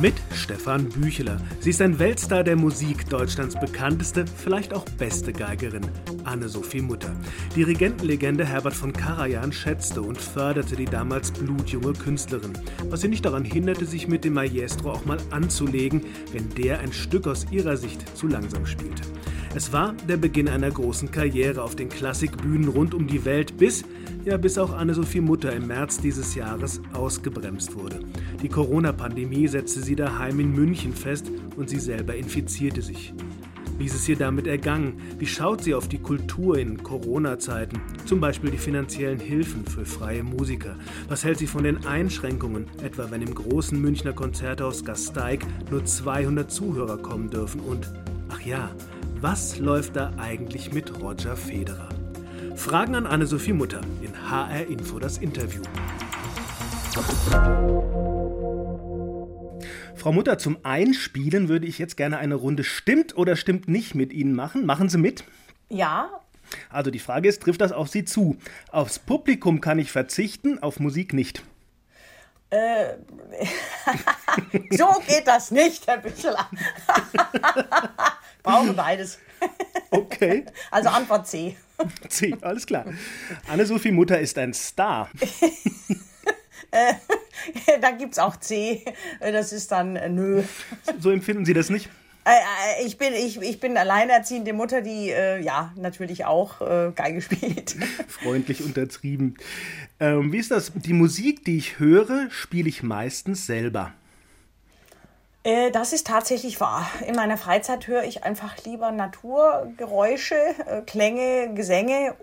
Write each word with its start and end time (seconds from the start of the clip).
Mit 0.00 0.14
Stefan 0.32 0.88
Bücheler. 0.88 1.36
Sie 1.58 1.68
ist 1.68 1.82
ein 1.82 1.98
Weltstar 1.98 2.42
der 2.42 2.56
Musik, 2.56 3.06
Deutschlands 3.10 3.54
bekannteste, 3.60 4.24
vielleicht 4.26 4.72
auch 4.72 4.86
beste 4.98 5.30
Geigerin, 5.30 5.86
Anne-Sophie 6.24 6.80
Mutter. 6.80 7.12
Dirigentenlegende 7.54 8.46
Herbert 8.46 8.72
von 8.72 8.94
Karajan 8.94 9.52
schätzte 9.52 10.00
und 10.00 10.16
förderte 10.16 10.74
die 10.74 10.86
damals 10.86 11.30
blutjunge 11.30 11.92
Künstlerin, 11.92 12.54
was 12.88 13.02
sie 13.02 13.08
nicht 13.08 13.26
daran 13.26 13.44
hinderte, 13.44 13.84
sich 13.84 14.08
mit 14.08 14.24
dem 14.24 14.32
Maestro 14.32 14.92
auch 14.92 15.04
mal 15.04 15.18
anzulegen, 15.30 16.00
wenn 16.32 16.48
der 16.54 16.80
ein 16.80 16.94
Stück 16.94 17.26
aus 17.26 17.46
ihrer 17.50 17.76
Sicht 17.76 18.16
zu 18.16 18.26
langsam 18.26 18.64
spielte. 18.64 19.02
Es 19.54 19.72
war 19.72 19.94
der 20.08 20.16
Beginn 20.16 20.48
einer 20.48 20.70
großen 20.70 21.10
Karriere 21.10 21.62
auf 21.62 21.74
den 21.74 21.88
Klassikbühnen 21.88 22.68
rund 22.68 22.94
um 22.94 23.08
die 23.08 23.24
Welt, 23.24 23.58
bis, 23.58 23.84
ja, 24.24 24.36
bis 24.36 24.56
auch 24.58 24.72
Anne-Sophie 24.72 25.20
Mutter 25.20 25.52
im 25.52 25.66
März 25.66 25.98
dieses 25.98 26.36
Jahres 26.36 26.80
ausgebremst 26.92 27.74
wurde. 27.74 28.00
Die 28.42 28.48
Corona-Pandemie 28.48 29.48
setzte 29.48 29.82
sie 29.82 29.96
daheim 29.96 30.40
in 30.40 30.52
München 30.52 30.94
fest 30.94 31.30
und 31.56 31.68
sie 31.68 31.78
selber 31.78 32.14
infizierte 32.14 32.80
sich. 32.80 33.12
Wie 33.78 33.86
ist 33.86 33.94
es 33.94 34.08
ihr 34.08 34.16
damit 34.16 34.46
ergangen? 34.46 35.00
Wie 35.18 35.26
schaut 35.26 35.62
sie 35.62 35.74
auf 35.74 35.88
die 35.88 36.00
Kultur 36.00 36.58
in 36.58 36.82
Corona-Zeiten? 36.82 37.80
Zum 38.04 38.20
Beispiel 38.20 38.50
die 38.50 38.58
finanziellen 38.58 39.18
Hilfen 39.18 39.64
für 39.64 39.86
freie 39.86 40.22
Musiker. 40.22 40.76
Was 41.08 41.24
hält 41.24 41.38
sie 41.38 41.46
von 41.46 41.64
den 41.64 41.86
Einschränkungen, 41.86 42.66
etwa 42.82 43.10
wenn 43.10 43.22
im 43.22 43.34
großen 43.34 43.80
Münchner 43.80 44.12
Konzerthaus 44.12 44.84
Gasteig 44.84 45.46
nur 45.70 45.84
200 45.84 46.50
Zuhörer 46.50 46.98
kommen 46.98 47.30
dürfen? 47.30 47.60
Und, 47.60 47.90
ach 48.28 48.42
ja, 48.42 48.70
was 49.22 49.58
läuft 49.58 49.96
da 49.96 50.12
eigentlich 50.18 50.74
mit 50.74 51.00
Roger 51.00 51.36
Federer? 51.36 51.88
Fragen 52.56 52.94
an 52.94 53.06
Anne-Sophie 53.06 53.54
Mutter 53.54 53.80
in 54.02 54.30
HR 54.30 54.66
Info 54.66 54.98
das 54.98 55.16
Interview. 55.16 55.62
Frau 60.00 60.12
Mutter, 60.12 60.38
zum 60.38 60.56
Einspielen 60.62 61.50
würde 61.50 61.66
ich 61.66 61.78
jetzt 61.78 61.98
gerne 61.98 62.16
eine 62.16 62.34
Runde 62.34 62.64
Stimmt 62.64 63.18
oder 63.18 63.36
stimmt 63.36 63.68
nicht 63.68 63.94
mit 63.94 64.14
Ihnen 64.14 64.34
machen. 64.34 64.64
Machen 64.64 64.88
Sie 64.88 64.96
mit? 64.96 65.24
Ja. 65.68 66.08
Also 66.70 66.90
die 66.90 66.98
Frage 66.98 67.28
ist, 67.28 67.42
trifft 67.42 67.60
das 67.60 67.70
auf 67.70 67.88
Sie 67.88 68.06
zu? 68.06 68.38
Aufs 68.72 68.98
Publikum 68.98 69.60
kann 69.60 69.78
ich 69.78 69.92
verzichten, 69.92 70.58
auf 70.62 70.80
Musik 70.80 71.12
nicht. 71.12 71.42
Äh, 72.48 72.94
so 74.70 74.88
geht 75.06 75.26
das 75.26 75.50
nicht, 75.50 75.86
Herr 75.86 75.98
Bücheler. 75.98 76.48
Brauchen 78.42 78.74
beides. 78.74 79.18
Okay. 79.92 80.46
Also 80.70 80.88
Antwort 80.88 81.26
C. 81.26 81.56
C, 82.08 82.36
alles 82.42 82.64
klar. 82.64 82.84
Anne-Sophie 83.48 83.90
Mutter 83.90 84.20
ist 84.20 84.38
ein 84.38 84.54
Star. 84.54 85.10
äh, 86.70 86.94
da 87.80 87.90
gibt 87.90 88.12
es 88.12 88.18
auch 88.18 88.36
C. 88.36 88.84
Das 89.20 89.52
ist 89.52 89.72
dann 89.72 89.96
äh, 89.96 90.08
nö. 90.08 90.42
So 90.98 91.10
empfinden 91.10 91.44
Sie 91.44 91.54
das 91.54 91.70
nicht? 91.70 91.88
Äh, 92.24 92.30
äh, 92.82 92.86
ich 92.86 92.98
bin, 92.98 93.14
ich, 93.14 93.40
ich 93.40 93.60
bin 93.60 93.76
alleinerziehende 93.76 94.52
Mutter, 94.52 94.82
die 94.82 95.10
äh, 95.10 95.42
ja 95.42 95.72
natürlich 95.76 96.26
auch 96.26 96.60
äh, 96.60 96.92
Geige 96.94 97.22
spielt. 97.22 97.76
Freundlich 98.08 98.62
untertrieben. 98.62 99.36
Ähm, 99.98 100.32
wie 100.32 100.38
ist 100.38 100.50
das? 100.50 100.72
Die 100.74 100.92
Musik, 100.92 101.44
die 101.44 101.56
ich 101.56 101.78
höre, 101.78 102.28
spiele 102.30 102.68
ich 102.68 102.82
meistens 102.82 103.46
selber. 103.46 103.92
Äh, 105.42 105.70
das 105.70 105.92
ist 105.92 106.06
tatsächlich 106.06 106.60
wahr. 106.60 106.86
In 107.06 107.14
meiner 107.14 107.38
Freizeit 107.38 107.86
höre 107.86 108.04
ich 108.04 108.24
einfach 108.24 108.62
lieber 108.64 108.92
Naturgeräusche, 108.92 110.34
äh, 110.34 110.82
Klänge, 110.82 111.54
Gesänge 111.54 112.14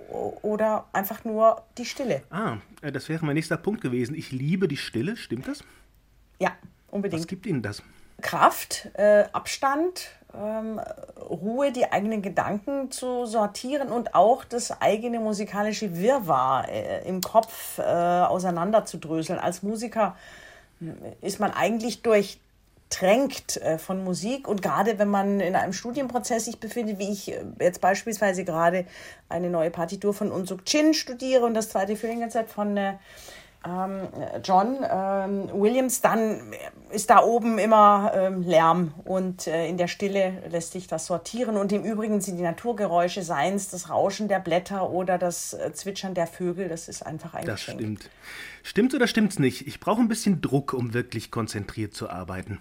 oder 0.44 0.86
einfach 0.94 1.24
nur 1.24 1.64
die 1.78 1.86
Stille. 1.86 2.22
Ah, 2.30 2.58
äh, 2.82 2.92
das 2.92 3.10
wäre 3.10 3.26
mein 3.26 3.36
nächster 3.36 3.58
Punkt 3.58 3.82
gewesen. 3.82 4.16
Ich 4.16 4.32
liebe 4.32 4.68
die 4.68 4.78
Stille, 4.78 5.18
stimmt 5.18 5.48
das? 5.48 5.64
Ja, 6.40 6.52
unbedingt. 6.92 7.24
Was 7.24 7.28
gibt 7.28 7.48
Ihnen 7.48 7.64
das? 7.64 7.82
Kraft, 8.22 8.90
äh, 8.94 9.26
Abstand, 9.32 10.10
ähm, 10.36 10.80
Ruhe, 11.20 11.72
die 11.72 11.92
eigenen 11.92 12.22
Gedanken 12.22 12.92
zu 12.92 13.26
sortieren 13.26 13.90
und 13.90 14.14
auch 14.14 14.44
das 14.44 14.82
eigene 14.82 15.20
musikalische 15.20 15.98
Wirrwarr 15.98 16.70
äh, 16.70 17.08
im 17.08 17.22
Kopf 17.22 17.80
äh, 17.80 17.82
auseinanderzudröseln. 17.82 19.40
Als 19.40 19.64
Musiker 19.64 20.16
ist 21.22 21.40
man 21.40 21.52
eigentlich 21.52 22.04
durch 22.04 22.40
tränkt 22.90 23.58
äh, 23.58 23.78
von 23.78 24.04
Musik 24.04 24.48
und 24.48 24.62
gerade 24.62 24.98
wenn 25.00 25.10
man 25.10 25.40
in 25.40 25.56
einem 25.56 25.74
Studienprozess 25.74 26.46
sich 26.46 26.60
befindet, 26.60 27.00
wie 27.00 27.12
ich 27.12 27.32
äh, 27.32 27.44
jetzt 27.60 27.82
beispielsweise 27.82 28.46
gerade 28.46 28.86
eine 29.30 29.50
neue 29.50 29.72
Partitur 29.72 30.14
von 30.14 30.32
Unsuk 30.32 30.66
Chin 30.66 30.94
studiere 30.94 31.46
und 31.46 31.54
das 31.54 31.70
zweite 31.70 31.96
Feeling-Konzert 31.96 32.50
von 32.50 32.78
äh, 32.78 32.94
ähm, 33.66 34.08
John 34.44 34.78
ähm, 34.90 35.50
Williams, 35.54 36.02
dann 36.02 36.54
ist 36.92 37.10
da 37.10 37.24
oben 37.24 37.58
immer 37.58 38.12
ähm, 38.16 38.44
Lärm 38.44 38.94
und 39.04 39.48
äh, 39.48 39.68
in 39.68 39.78
der 39.78 39.88
Stille 39.88 40.44
lässt 40.50 40.72
sich 40.72 40.88
das 40.88 41.08
sortieren 41.08 41.58
und 41.58 41.72
im 41.72 41.84
Übrigen 41.84 42.22
sind 42.22 42.38
die 42.38 42.44
Naturgeräusche, 42.44 43.24
seien 43.24 43.56
es 43.56 43.70
das 43.70 43.90
Rauschen 43.90 44.28
der 44.28 44.40
Blätter 44.40 44.90
oder 44.90 45.18
das 45.18 45.54
äh, 45.54 45.74
Zwitschern 45.74 46.14
der 46.14 46.28
Vögel, 46.28 46.70
das 46.70 46.88
ist 46.88 47.06
einfach 47.06 47.34
ein 47.34 47.46
Das 47.46 47.62
Geschenk. 47.62 47.80
stimmt. 47.80 48.10
Stimmt's 48.64 48.96
oder 48.96 49.08
stimmt's 49.08 49.40
nicht? 49.40 49.68
Ich 49.68 49.80
brauche 49.80 50.02
ein 50.02 50.08
bisschen 50.08 50.40
Druck, 50.40 50.74
um 50.74 50.94
wirklich 50.94 51.32
konzentriert 51.32 51.94
zu 51.94 52.10
arbeiten. 52.10 52.60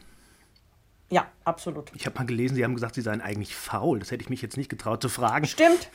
Ja, 1.11 1.27
absolut. 1.45 1.93
Ich 1.95 2.07
habe 2.07 2.19
mal 2.19 2.27
gelesen, 2.27 2.57
Sie 2.57 2.65
haben 2.65 2.75
gesagt, 2.75 2.95
Sie 2.97 3.01
seien 3.01 3.21
eigentlich 3.21 3.55
faul. 3.55 3.99
Das 4.01 4.11
hätte 4.11 4.23
ich 4.23 4.31
mich 4.31 4.43
jetzt 4.43 4.57
nicht 4.57 4.69
getraut 4.69 5.03
zu 5.03 5.09
fragen. 5.09 5.47
Stimmt. 5.47 5.91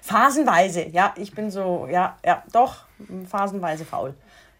Phasenweise, 0.00 0.88
ja, 0.88 1.14
ich 1.16 1.32
bin 1.32 1.50
so, 1.50 1.86
ja, 1.88 2.18
ja, 2.24 2.42
doch, 2.52 2.86
phasenweise 3.28 3.84
faul. 3.84 4.14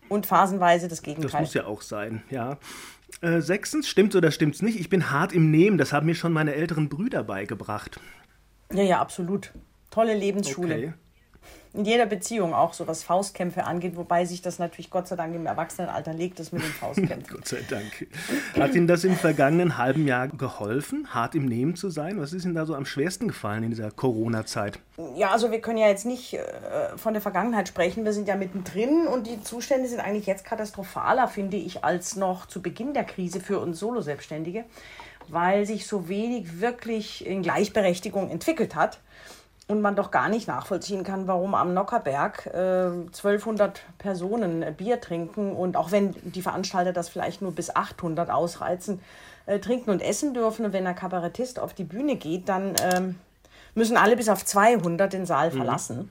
Und 0.09 0.27
phasenweise 0.27 0.89
das 0.89 1.03
Gegenteil. 1.03 1.31
Das 1.31 1.41
muss 1.41 1.55
ja 1.55 1.67
auch 1.67 1.83
sein, 1.83 2.23
ja. 2.31 2.59
Äh, 3.21 3.41
sechstens, 3.41 3.89
stimmt's 3.89 4.15
oder 4.15 4.31
stimmt's 4.31 4.63
nicht? 4.63 4.79
Ich 4.79 4.89
bin 4.89 5.11
hart 5.11 5.33
im 5.33 5.51
Nehmen. 5.51 5.79
Das 5.79 5.93
haben 5.93 6.07
mir 6.07 6.15
schon 6.15 6.33
meine 6.33 6.55
älteren 6.55 6.89
Brüder 6.89 7.25
beigebracht. 7.25 8.01
Ja, 8.73 8.83
ja, 8.83 9.01
absolut. 9.01 9.53
Tolle 9.91 10.15
Lebensschule. 10.15 10.75
Okay. 10.75 10.93
In 11.75 11.87
jeder 11.87 12.05
Beziehung 12.05 12.53
auch, 12.53 12.75
so 12.75 12.87
was 12.87 13.03
Faustkämpfe 13.03 13.65
angeht, 13.65 13.97
wobei 13.97 14.27
sich 14.27 14.43
das 14.43 14.59
natürlich 14.59 14.91
Gott 14.91 15.09
sei 15.09 15.17
Dank 15.17 15.35
im 15.35 15.47
Erwachsenenalter 15.47 16.13
legt, 16.13 16.39
das 16.39 16.53
mit 16.53 16.63
den 16.63 16.71
Faustkämpfen. 16.71 17.25
Gott 17.31 17.49
sei 17.49 17.61
Dank. 17.69 18.07
Hat 18.59 18.75
Ihnen 18.75 18.87
das 18.87 19.05
im 19.05 19.17
vergangenen 19.17 19.79
halben 19.79 20.07
Jahr 20.07 20.29
geholfen, 20.29 21.09
hart 21.15 21.35
im 21.35 21.47
Nehmen 21.47 21.75
zu 21.75 21.89
sein? 21.89 22.21
Was 22.21 22.35
ist 22.35 22.45
Ihnen 22.45 22.55
da 22.55 22.67
so 22.67 22.75
am 22.75 22.85
schwersten 22.85 23.27
gefallen 23.27 23.63
in 23.63 23.71
dieser 23.71 23.91
Corona-Zeit? 23.91 24.81
Ja, 25.17 25.31
also 25.31 25.51
wir 25.51 25.63
können 25.63 25.79
ja 25.79 25.89
jetzt 25.89 26.05
nicht 26.05 26.35
äh, 26.35 26.43
von 26.97 27.15
der 27.15 27.23
Vergangenheit 27.23 27.69
sprechen. 27.69 28.05
Wir 28.05 28.13
sind 28.13 28.29
ja 28.29 28.37
mittendrin 28.37 29.07
und 29.07 29.27
die 29.27 29.43
Zustände 29.43 29.89
sind 29.89 30.01
eigentlich 30.01 30.27
jetzt 30.27 30.45
katastrophaler, 30.45 31.27
finde 31.27 31.57
ich, 31.57 31.85
als 31.85 32.17
noch 32.17 32.45
zu 32.45 32.61
Beginn 32.61 32.93
der 32.93 33.05
Krise 33.05 33.41
für 33.41 33.59
uns 33.59 33.79
Solo-Selbstständige, 33.79 34.65
weil 35.29 35.65
sich 35.65 35.87
so 35.87 36.11
wenig 36.11 36.61
wirklich 36.61 37.25
in 37.25 37.41
Gleichberechtigung 37.41 38.29
entwickelt 38.29 38.75
hat 38.75 38.99
und 39.69 39.81
man 39.81 39.97
doch 39.97 40.11
gar 40.11 40.29
nicht 40.29 40.49
nachvollziehen 40.49 41.05
kann, 41.05 41.29
warum 41.29 41.55
am 41.55 41.73
Nockerberg 41.73 42.47
äh, 42.53 42.87
1200 43.07 43.81
Personen 43.99 44.63
äh, 44.63 44.73
Bier 44.77 45.01
trinken 45.01 45.53
und 45.53 45.77
auch 45.77 45.91
wenn 45.91 46.15
die 46.23 46.43
Veranstalter 46.43 46.93
das 46.93 47.09
vielleicht 47.09 47.43
nur 47.43 47.53
bis 47.53 47.75
800 47.75 48.31
ausreizen, 48.31 49.01
äh, 49.47 49.59
trinken 49.59 49.91
und 49.91 50.03
essen 50.03 50.35
dürfen 50.35 50.67
und 50.67 50.73
wenn 50.73 50.87
ein 50.87 50.97
Kabarettist 50.97 51.59
auf 51.59 51.75
die 51.75 51.85
Bühne 51.85 52.17
geht, 52.17 52.49
dann 52.49 52.75
ähm, 52.83 53.19
müssen 53.75 53.97
alle 53.97 54.17
bis 54.17 54.29
auf 54.29 54.45
200 54.45 55.13
den 55.13 55.27
Saal 55.27 55.51
verlassen. 55.51 56.11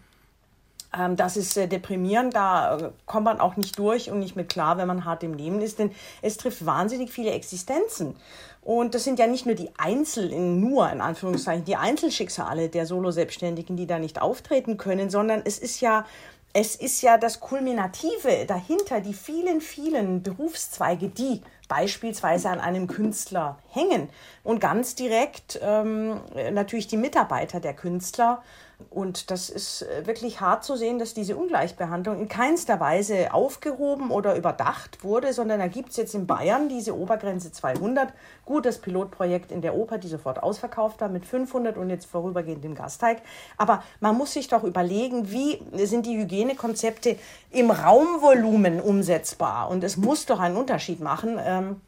Ähm, 0.98 1.16
das 1.16 1.38
ist 1.38 1.58
äh, 1.58 1.68
deprimierend, 1.68 2.36
da 2.36 2.78
äh, 2.78 2.92
kommt 3.06 3.26
man 3.26 3.40
auch 3.40 3.56
nicht 3.56 3.78
durch 3.80 4.12
und 4.12 4.20
nicht 4.20 4.36
mit 4.36 4.50
klar, 4.50 4.78
wenn 4.78 4.88
man 4.88 5.06
hart 5.06 5.24
im 5.24 5.32
Nehmen 5.32 5.62
ist, 5.62 5.80
denn 5.80 5.92
es 6.22 6.38
trifft 6.38 6.66
wahnsinnig 6.66 7.12
viele 7.12 7.32
Existenzen. 7.32 8.16
Und 8.64 8.94
das 8.94 9.04
sind 9.04 9.18
ja 9.18 9.26
nicht 9.26 9.48
nur 9.48 9.56
die 9.56 9.72
Einzel, 9.78 10.30
nur 10.30 10.92
in 10.92 11.02
Anführungszeichen, 11.02 11.66
die 11.66 11.78
Einzelschicksale 11.78 12.70
der 12.70 12.86
Solo-Selbstständigen, 12.86 13.76
die 13.76 13.88
da 13.88 13.98
nicht 13.98 14.22
auftreten 14.22 14.78
können, 14.78 15.10
sondern 15.10 15.42
es 15.44 15.58
ist 15.58 15.82
ja 15.82 16.06
es 16.54 16.76
ist 16.76 17.02
ja 17.02 17.18
das 17.18 17.40
Kulminative 17.40 18.46
dahinter, 18.46 19.00
die 19.00 19.14
vielen, 19.14 19.62
vielen 19.62 20.22
Berufszweige, 20.22 21.08
die 21.08 21.42
beispielsweise 21.70 22.50
an 22.50 22.60
einem 22.60 22.88
Künstler 22.88 23.58
hängen 23.70 24.10
und 24.44 24.60
ganz 24.60 24.96
direkt 24.96 25.60
ähm, 25.64 26.20
natürlich 26.52 26.88
die 26.88 26.98
Mitarbeiter 26.98 27.62
der 27.62 27.74
Künstler. 27.74 28.44
Und 28.90 29.32
das 29.32 29.50
ist 29.50 29.84
äh, 29.84 30.08
wirklich 30.08 30.42
hart 30.42 30.64
zu 30.64 30.76
sehen, 30.76 31.00
dass 31.00 31.14
diese 31.14 31.36
Ungleichbehandlung 31.36 32.20
in 32.20 32.28
keinster 32.28 32.80
Weise 32.80 33.34
aufgehoben 33.34 34.12
oder 34.12 34.36
überdacht 34.36 35.04
wurde, 35.04 35.34
sondern 35.34 35.60
da 35.60 35.68
gibt 35.68 35.90
es 35.90 35.98
jetzt 35.98 36.16
in 36.16 36.28
Bayern 36.28 36.70
diese 36.70 36.98
Obergrenze 36.98 37.52
200. 37.52 38.10
Gut, 38.46 38.66
das 38.66 38.80
Pilotprojekt 38.80 39.52
in 39.52 39.62
der 39.62 39.76
Oper, 39.76 39.98
die 39.98 40.08
sofort 40.08 40.42
ausverkauft 40.42 41.02
war, 41.02 41.10
mit 41.10 41.26
500 41.26 41.78
und 41.78 41.90
jetzt 41.90 42.06
vorübergehend 42.06 42.66
im 42.66 42.76
Gasteig. 42.76 43.22
Aber 43.58 43.84
man 44.00 44.18
muss 44.18 44.34
sich 44.34 44.48
doch 44.48 44.64
überlegen, 44.64 45.32
wie 45.32 45.60
sind 45.86 46.06
die 46.06 46.18
Hygienekonzepte 46.18 47.18
im 47.52 47.72
Raumvolumen 47.72 48.82
umsetzbar? 48.82 49.70
Und 49.70 49.84
es 49.84 49.98
muss 49.98 50.26
doch 50.26 50.40
einen 50.40 50.58
Unterschied 50.58 51.00
machen. 51.00 51.40
Ähm, 51.40 51.82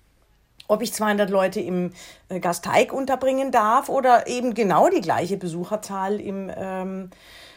ob 0.68 0.82
ich 0.82 0.94
200 0.94 1.30
Leute 1.30 1.60
im 1.60 1.92
äh, 2.30 2.40
Gasteig 2.40 2.94
unterbringen 2.94 3.52
darf 3.52 3.90
oder 3.90 4.28
eben 4.28 4.54
genau 4.54 4.90
die 4.90 5.02
gleiche 5.02 5.38
Besucherzahl 5.38 6.20
im 6.20 6.52
ähm, 6.56 7.10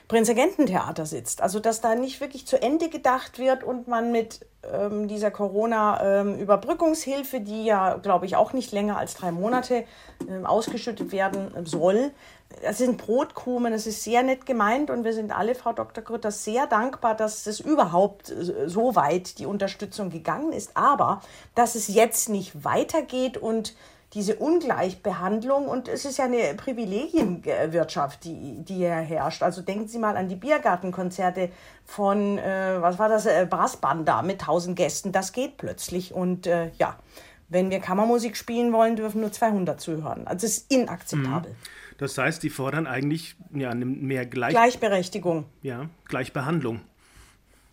Prinzregententheater 0.08 1.06
sitzt. 1.06 1.42
Also 1.42 1.60
dass 1.60 1.80
da 1.80 1.94
nicht 1.94 2.20
wirklich 2.20 2.46
zu 2.46 2.60
Ende 2.60 2.88
gedacht 2.88 3.38
wird 3.38 3.64
und 3.64 3.88
man 3.88 4.12
mit 4.12 4.40
ähm, 4.72 5.08
dieser 5.08 5.30
Corona-Überbrückungshilfe, 5.30 7.38
ähm, 7.38 7.44
die 7.44 7.64
ja, 7.64 7.96
glaube 7.96 8.26
ich, 8.26 8.36
auch 8.36 8.52
nicht 8.52 8.72
länger 8.72 8.98
als 8.98 9.14
drei 9.14 9.32
Monate 9.32 9.84
ähm, 10.28 10.46
ausgeschüttet 10.46 11.12
werden 11.12 11.50
soll, 11.64 12.12
das 12.62 12.78
sind 12.78 12.96
Brotkrumen, 12.96 13.72
das 13.72 13.86
ist 13.86 14.02
sehr 14.02 14.22
nett 14.22 14.46
gemeint 14.46 14.90
und 14.90 15.04
wir 15.04 15.12
sind 15.12 15.36
alle, 15.36 15.54
Frau 15.54 15.72
Dr. 15.72 16.02
Grütter, 16.02 16.30
sehr 16.30 16.66
dankbar, 16.66 17.14
dass 17.14 17.44
das 17.44 17.60
überhaupt 17.60 18.30
äh, 18.30 18.68
so 18.68 18.94
weit 18.94 19.38
die 19.38 19.46
Unterstützung 19.46 20.10
gegangen 20.10 20.52
ist. 20.52 20.76
Aber 20.76 21.20
dass 21.54 21.74
es 21.74 21.88
jetzt 21.88 22.28
nicht 22.28 22.64
weitergeht 22.64 23.36
und 23.36 23.74
diese 24.14 24.36
Ungleichbehandlung 24.36 25.66
und 25.66 25.88
es 25.88 26.04
ist 26.04 26.18
ja 26.18 26.26
eine 26.26 26.54
Privilegienwirtschaft, 26.56 28.24
die, 28.24 28.62
die 28.62 28.74
hier 28.74 28.94
herrscht. 28.94 29.42
Also 29.42 29.62
denken 29.62 29.88
Sie 29.88 29.98
mal 29.98 30.16
an 30.16 30.28
die 30.28 30.36
Biergartenkonzerte 30.36 31.50
von, 31.84 32.38
äh, 32.38 32.76
was 32.80 32.98
war 32.98 33.08
das, 33.08 33.26
äh, 33.26 33.46
Brassbanda 33.48 34.22
mit 34.22 34.42
tausend 34.42 34.76
Gästen. 34.76 35.12
Das 35.12 35.32
geht 35.32 35.56
plötzlich 35.56 36.14
und 36.14 36.46
äh, 36.46 36.70
ja, 36.78 36.96
wenn 37.48 37.70
wir 37.70 37.80
Kammermusik 37.80 38.36
spielen 38.36 38.72
wollen, 38.72 38.96
dürfen 38.96 39.20
nur 39.20 39.32
200 39.32 39.80
zuhören. 39.80 40.26
Also 40.26 40.46
es 40.46 40.58
ist 40.58 40.72
inakzeptabel. 40.72 41.52
Mhm. 41.52 41.56
Das 41.98 42.18
heißt, 42.18 42.42
die 42.42 42.50
fordern 42.50 42.86
eigentlich 42.86 43.36
ja, 43.54 43.74
mehr 43.74 44.26
Gleich 44.26 44.52
Gleichberechtigung. 44.52 45.46
Ja, 45.62 45.88
Gleichbehandlung. 46.06 46.80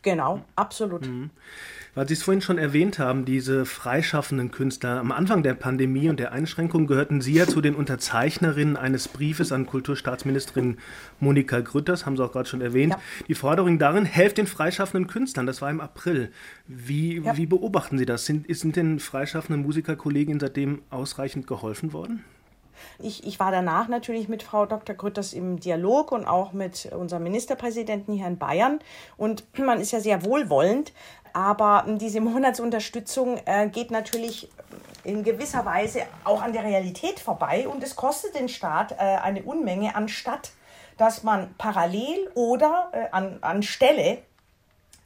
Genau, 0.04 0.44
absolut. 0.56 1.08
Mhm. 1.08 1.32
Weil 1.96 2.08
Sie 2.08 2.16
es 2.16 2.24
vorhin 2.24 2.42
schon 2.42 2.58
erwähnt 2.58 2.98
haben, 2.98 3.24
diese 3.24 3.66
freischaffenden 3.66 4.50
Künstler. 4.52 5.00
Am 5.00 5.12
Anfang 5.12 5.44
der 5.44 5.54
Pandemie 5.54 6.10
und 6.10 6.20
der 6.20 6.32
Einschränkung 6.32 6.88
gehörten 6.88 7.22
Sie 7.22 7.34
ja 7.34 7.48
zu 7.48 7.62
den 7.62 7.76
Unterzeichnerinnen 7.76 8.78
eines 8.78 9.08
Briefes 9.08 9.52
an 9.52 9.68
Kulturstaatsministerin 9.68 10.78
Monika 11.20 11.60
Grütters, 11.60 12.06
haben 12.06 12.18
Sie 12.18 12.24
auch 12.24 12.32
gerade 12.32 12.50
schon 12.50 12.62
erwähnt. 12.62 12.94
Ja. 12.94 13.00
Die 13.28 13.36
Forderung 13.36 13.78
darin, 13.78 14.06
helft 14.06 14.40
den 14.40 14.48
freischaffenden 14.48 15.08
Künstlern. 15.08 15.46
Das 15.46 15.62
war 15.62 15.70
im 15.70 15.82
April. 15.82 16.32
Wie, 16.68 17.20
ja. 17.20 17.38
wie 17.38 17.46
beobachten 17.46 17.98
Sie 17.98 18.06
das? 18.06 18.26
Sind, 18.26 18.48
sind 18.56 18.76
den 18.76 19.00
freischaffenden 19.00 19.62
Musikerkolleginnen 19.62 20.40
seitdem 20.40 20.82
ausreichend 20.90 21.46
geholfen 21.46 21.94
worden? 21.94 22.24
Ich, 23.00 23.26
ich 23.26 23.40
war 23.40 23.52
danach 23.52 23.88
natürlich 23.88 24.28
mit 24.28 24.44
Frau 24.44 24.66
Dr. 24.66 24.96
Grütters 24.96 25.34
im 25.34 25.60
Dialog 25.60 26.12
und 26.12 26.26
auch 26.26 26.54
mit 26.54 26.92
unserem 26.94 27.24
Ministerpräsidenten 27.24 28.14
hier 28.14 28.28
in 28.28 28.38
Bayern. 28.38 28.80
Und 29.18 29.44
man 29.58 29.80
ist 29.80 29.92
ja 29.92 30.00
sehr 30.00 30.24
wohlwollend. 30.24 30.94
Aber 31.34 31.86
diese 31.88 32.22
Monatsunterstützung 32.22 33.40
äh, 33.46 33.68
geht 33.68 33.90
natürlich 33.90 34.50
in 35.04 35.24
gewisser 35.24 35.66
Weise 35.66 36.04
auch 36.24 36.42
an 36.42 36.54
der 36.54 36.64
Realität 36.64 37.20
vorbei 37.20 37.68
und 37.68 37.84
es 37.84 37.96
kostet 37.96 38.36
den 38.36 38.48
Staat 38.48 38.94
äh, 38.94 38.96
eine 38.96 39.44
Unmenge, 39.44 39.96
anstatt 39.96 40.52
dass 40.98 41.24
man 41.24 41.56
parallel 41.58 42.30
oder 42.36 42.90
äh, 42.92 43.08
an, 43.12 43.40
anstelle 43.42 44.20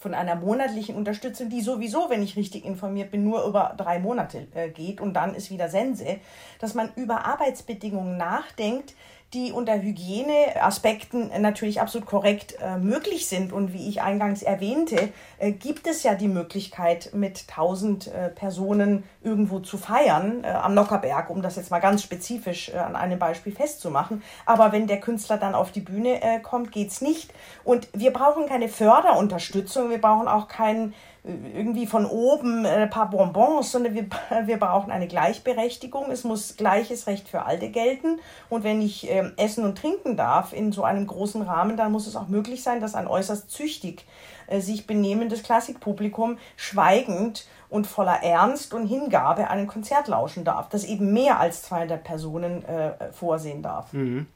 von 0.08 0.14
einer 0.14 0.36
monatlichen 0.36 0.96
Unterstützung, 0.96 1.50
die 1.50 1.60
sowieso, 1.60 2.10
wenn 2.10 2.24
ich 2.24 2.38
richtig 2.38 2.64
informiert 2.64 3.12
bin, 3.12 3.26
nur 3.26 3.44
über 3.44 3.74
drei 3.76 4.00
Monate 4.00 4.48
äh, 4.56 4.70
geht 4.70 5.02
und 5.02 5.16
dann 5.16 5.36
ist 5.36 5.52
wieder 5.52 5.68
Sense, 5.68 6.22
dass 6.60 6.76
man 6.76 6.92
über 6.96 7.26
Arbeitsbedingungen 7.26 8.16
nachdenkt, 8.16 8.96
die 9.34 9.52
unter 9.52 9.82
Hygieneaspekten 9.82 11.32
natürlich 11.42 11.82
absolut 11.82 12.08
korrekt 12.08 12.56
äh, 12.62 12.78
möglich 12.78 13.28
sind. 13.28 13.52
Und 13.52 13.74
wie 13.74 13.90
ich 13.90 14.02
eingangs 14.02 14.42
erwähnte, 14.42 15.10
äh, 15.38 15.52
gibt 15.52 15.86
es 15.86 16.04
ja 16.04 16.16
die 16.16 16.30
Möglichkeit, 16.30 17.12
mit 17.14 17.44
1000 17.50 18.08
äh, 18.08 18.30
Personen 18.30 19.04
irgendwo 19.22 19.60
zu 19.60 19.78
feiern, 19.78 20.46
am 20.46 20.74
Nockerberg, 20.74 21.30
um 21.30 21.42
das 21.42 21.58
jetzt 21.58 21.70
mal 21.70 21.80
ganz 21.80 22.02
spezifisch 22.02 22.74
an 22.74 22.96
einem 22.96 23.20
Beispiel 23.20 23.54
festzumachen. 23.54 24.24
Aber 24.46 24.72
wenn 24.72 24.88
der 24.88 25.02
Künstler 25.02 25.38
dann 25.38 25.54
auf 25.54 25.72
die 25.72 25.82
Bühne 25.82 26.20
kommt, 26.44 26.72
geht's 26.72 27.02
nicht. 27.02 27.34
Und 27.66 27.90
wir 27.94 28.14
brauchen 28.14 28.46
keine 28.48 28.70
Förderunterstützung, 28.70 29.90
wir 29.90 30.00
brauchen 30.00 30.30
auch 30.30 30.48
keinen 30.48 30.94
irgendwie 31.24 31.88
von 31.88 32.06
oben 32.06 32.66
ein 32.66 32.90
paar 32.90 33.10
Bonbons, 33.10 33.72
sondern 33.72 33.94
wir, 33.94 34.08
wir 34.46 34.58
brauchen 34.58 34.92
eine 34.92 35.08
Gleichberechtigung. 35.08 36.12
Es 36.12 36.24
muss 36.24 36.56
gleiches 36.58 37.08
Recht 37.08 37.28
für 37.28 37.44
alle 37.44 37.70
gelten. 37.70 38.20
Und 38.50 38.64
wenn 38.64 38.82
ich 38.82 39.10
äh, 39.10 39.32
essen 39.38 39.64
und 39.66 39.78
trinken 39.78 40.16
darf 40.16 40.54
in 40.54 40.72
so 40.72 40.84
einem 40.84 41.08
großen 41.08 41.42
Rahmen, 41.42 41.78
dann 41.78 41.92
muss 41.92 42.08
es 42.08 42.16
auch 42.16 42.28
möglich 42.28 42.64
sein, 42.64 42.80
dass 42.80 42.96
ein 42.96 43.08
äußerst 43.08 43.50
züchtig 43.52 44.06
äh, 44.48 44.62
sich 44.62 44.88
benehmendes 44.88 45.44
Klassikpublikum 45.44 46.38
schweigend 46.56 47.46
und 47.70 47.86
voller 47.86 48.24
Ernst 48.24 48.74
und 48.74 48.88
Hingabe 48.88 49.50
einem 49.50 49.68
Konzert 49.68 50.08
lauschen 50.08 50.46
darf, 50.46 50.70
das 50.70 50.86
eben 50.86 51.12
mehr 51.12 51.40
als 51.40 51.64
200 51.64 52.04
Personen 52.04 52.64
äh, 52.66 53.12
vorsehen 53.12 53.62
darf. 53.62 53.92
Mhm. 53.92 54.28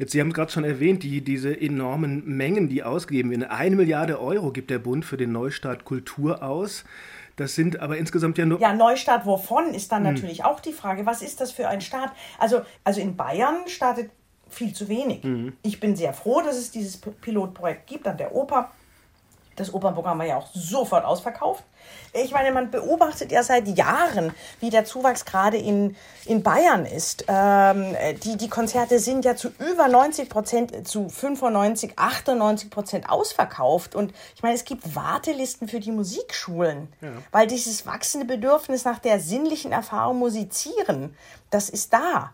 Jetzt, 0.00 0.12
Sie 0.12 0.20
haben 0.20 0.28
es 0.28 0.34
gerade 0.34 0.50
schon 0.50 0.64
erwähnt, 0.64 1.02
die, 1.02 1.20
diese 1.20 1.60
enormen 1.60 2.24
Mengen, 2.24 2.70
die 2.70 2.82
ausgegeben 2.82 3.28
werden. 3.28 3.44
Eine 3.44 3.76
Milliarde 3.76 4.18
Euro 4.18 4.50
gibt 4.50 4.70
der 4.70 4.78
Bund 4.78 5.04
für 5.04 5.18
den 5.18 5.30
Neustart 5.30 5.84
Kultur 5.84 6.42
aus. 6.42 6.84
Das 7.36 7.54
sind 7.54 7.80
aber 7.80 7.98
insgesamt 7.98 8.38
ja 8.38 8.46
nur. 8.46 8.58
Ja, 8.60 8.72
Neustart 8.72 9.26
wovon 9.26 9.74
ist 9.74 9.92
dann 9.92 10.06
hm. 10.06 10.14
natürlich 10.14 10.42
auch 10.42 10.60
die 10.60 10.72
Frage. 10.72 11.04
Was 11.04 11.20
ist 11.20 11.42
das 11.42 11.52
für 11.52 11.68
ein 11.68 11.82
Staat? 11.82 12.12
Also, 12.38 12.62
also 12.82 12.98
in 12.98 13.14
Bayern 13.14 13.56
startet 13.66 14.10
viel 14.48 14.72
zu 14.72 14.88
wenig. 14.88 15.22
Mhm. 15.22 15.52
Ich 15.62 15.80
bin 15.80 15.94
sehr 15.94 16.14
froh, 16.14 16.40
dass 16.40 16.56
es 16.56 16.70
dieses 16.70 16.96
Pilotprojekt 16.96 17.86
gibt 17.86 18.08
an 18.08 18.16
der 18.16 18.34
Oper. 18.34 18.70
Das 19.60 19.74
Opernprogramm 19.74 20.18
war 20.18 20.26
ja 20.26 20.38
auch 20.38 20.48
sofort 20.54 21.04
ausverkauft. 21.04 21.62
Ich 22.12 22.32
meine, 22.32 22.50
man 22.50 22.70
beobachtet 22.70 23.30
ja 23.30 23.42
seit 23.42 23.68
Jahren, 23.68 24.32
wie 24.58 24.70
der 24.70 24.84
Zuwachs 24.84 25.24
gerade 25.24 25.56
in, 25.56 25.96
in 26.24 26.42
Bayern 26.42 26.84
ist. 26.84 27.24
Ähm, 27.28 27.94
die, 28.24 28.36
die 28.36 28.48
Konzerte 28.48 28.98
sind 28.98 29.24
ja 29.24 29.36
zu 29.36 29.48
über 29.58 29.86
90 29.86 30.28
Prozent, 30.28 30.88
zu 30.88 31.08
95, 31.08 31.92
98 31.96 32.70
Prozent 32.70 33.10
ausverkauft. 33.10 33.94
Und 33.94 34.12
ich 34.34 34.42
meine, 34.42 34.54
es 34.54 34.64
gibt 34.64 34.96
Wartelisten 34.96 35.68
für 35.68 35.78
die 35.78 35.92
Musikschulen, 35.92 36.88
ja. 37.00 37.10
weil 37.30 37.46
dieses 37.46 37.86
wachsende 37.86 38.26
Bedürfnis 38.26 38.84
nach 38.84 38.98
der 38.98 39.20
sinnlichen 39.20 39.70
Erfahrung 39.70 40.18
musizieren, 40.18 41.14
das 41.50 41.68
ist 41.68 41.92
da 41.92 42.32